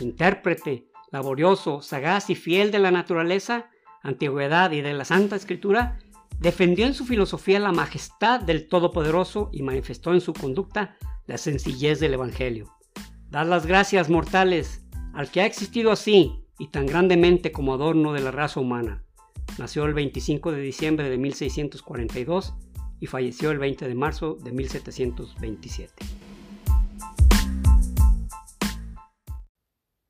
[0.00, 3.68] Intérprete, laborioso, sagaz y fiel de la naturaleza,
[4.02, 5.98] antigüedad y de la Santa Escritura,
[6.40, 12.00] defendió en su filosofía la majestad del Todopoderoso y manifestó en su conducta la sencillez
[12.00, 12.74] del Evangelio.
[13.28, 14.84] Dad las gracias, mortales,
[15.14, 19.04] al que ha existido así y tan grandemente como adorno de la raza humana
[19.58, 22.54] Nació el 25 de diciembre de 1642
[23.00, 25.92] y falleció el 20 de marzo de 1727.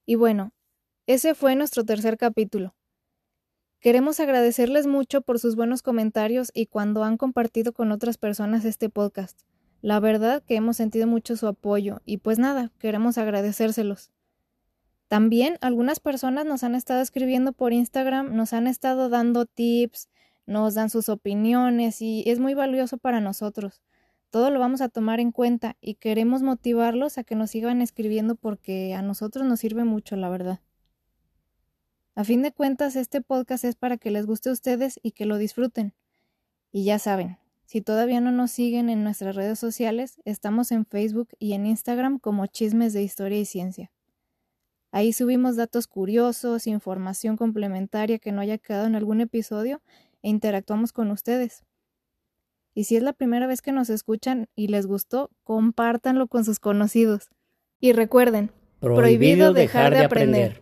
[0.06, 0.52] Y bueno,
[1.06, 2.74] ese fue nuestro tercer capítulo.
[3.80, 8.90] Queremos agradecerles mucho por sus buenos comentarios y cuando han compartido con otras personas este
[8.90, 9.40] podcast.
[9.80, 14.10] La verdad que hemos sentido mucho su apoyo y pues nada, queremos agradecérselos.
[15.08, 20.10] También algunas personas nos han estado escribiendo por Instagram, nos han estado dando tips,
[20.44, 23.80] nos dan sus opiniones y es muy valioso para nosotros.
[24.28, 28.34] Todo lo vamos a tomar en cuenta y queremos motivarlos a que nos sigan escribiendo
[28.34, 30.60] porque a nosotros nos sirve mucho, la verdad.
[32.20, 35.24] A fin de cuentas, este podcast es para que les guste a ustedes y que
[35.24, 35.94] lo disfruten.
[36.70, 41.30] Y ya saben, si todavía no nos siguen en nuestras redes sociales, estamos en Facebook
[41.38, 43.90] y en Instagram como Chismes de Historia y Ciencia.
[44.92, 49.80] Ahí subimos datos curiosos, información complementaria que no haya quedado en algún episodio
[50.20, 51.64] e interactuamos con ustedes.
[52.74, 56.60] Y si es la primera vez que nos escuchan y les gustó, compártanlo con sus
[56.60, 57.30] conocidos.
[57.80, 60.58] Y recuerden, prohibido, dejar, de aprender.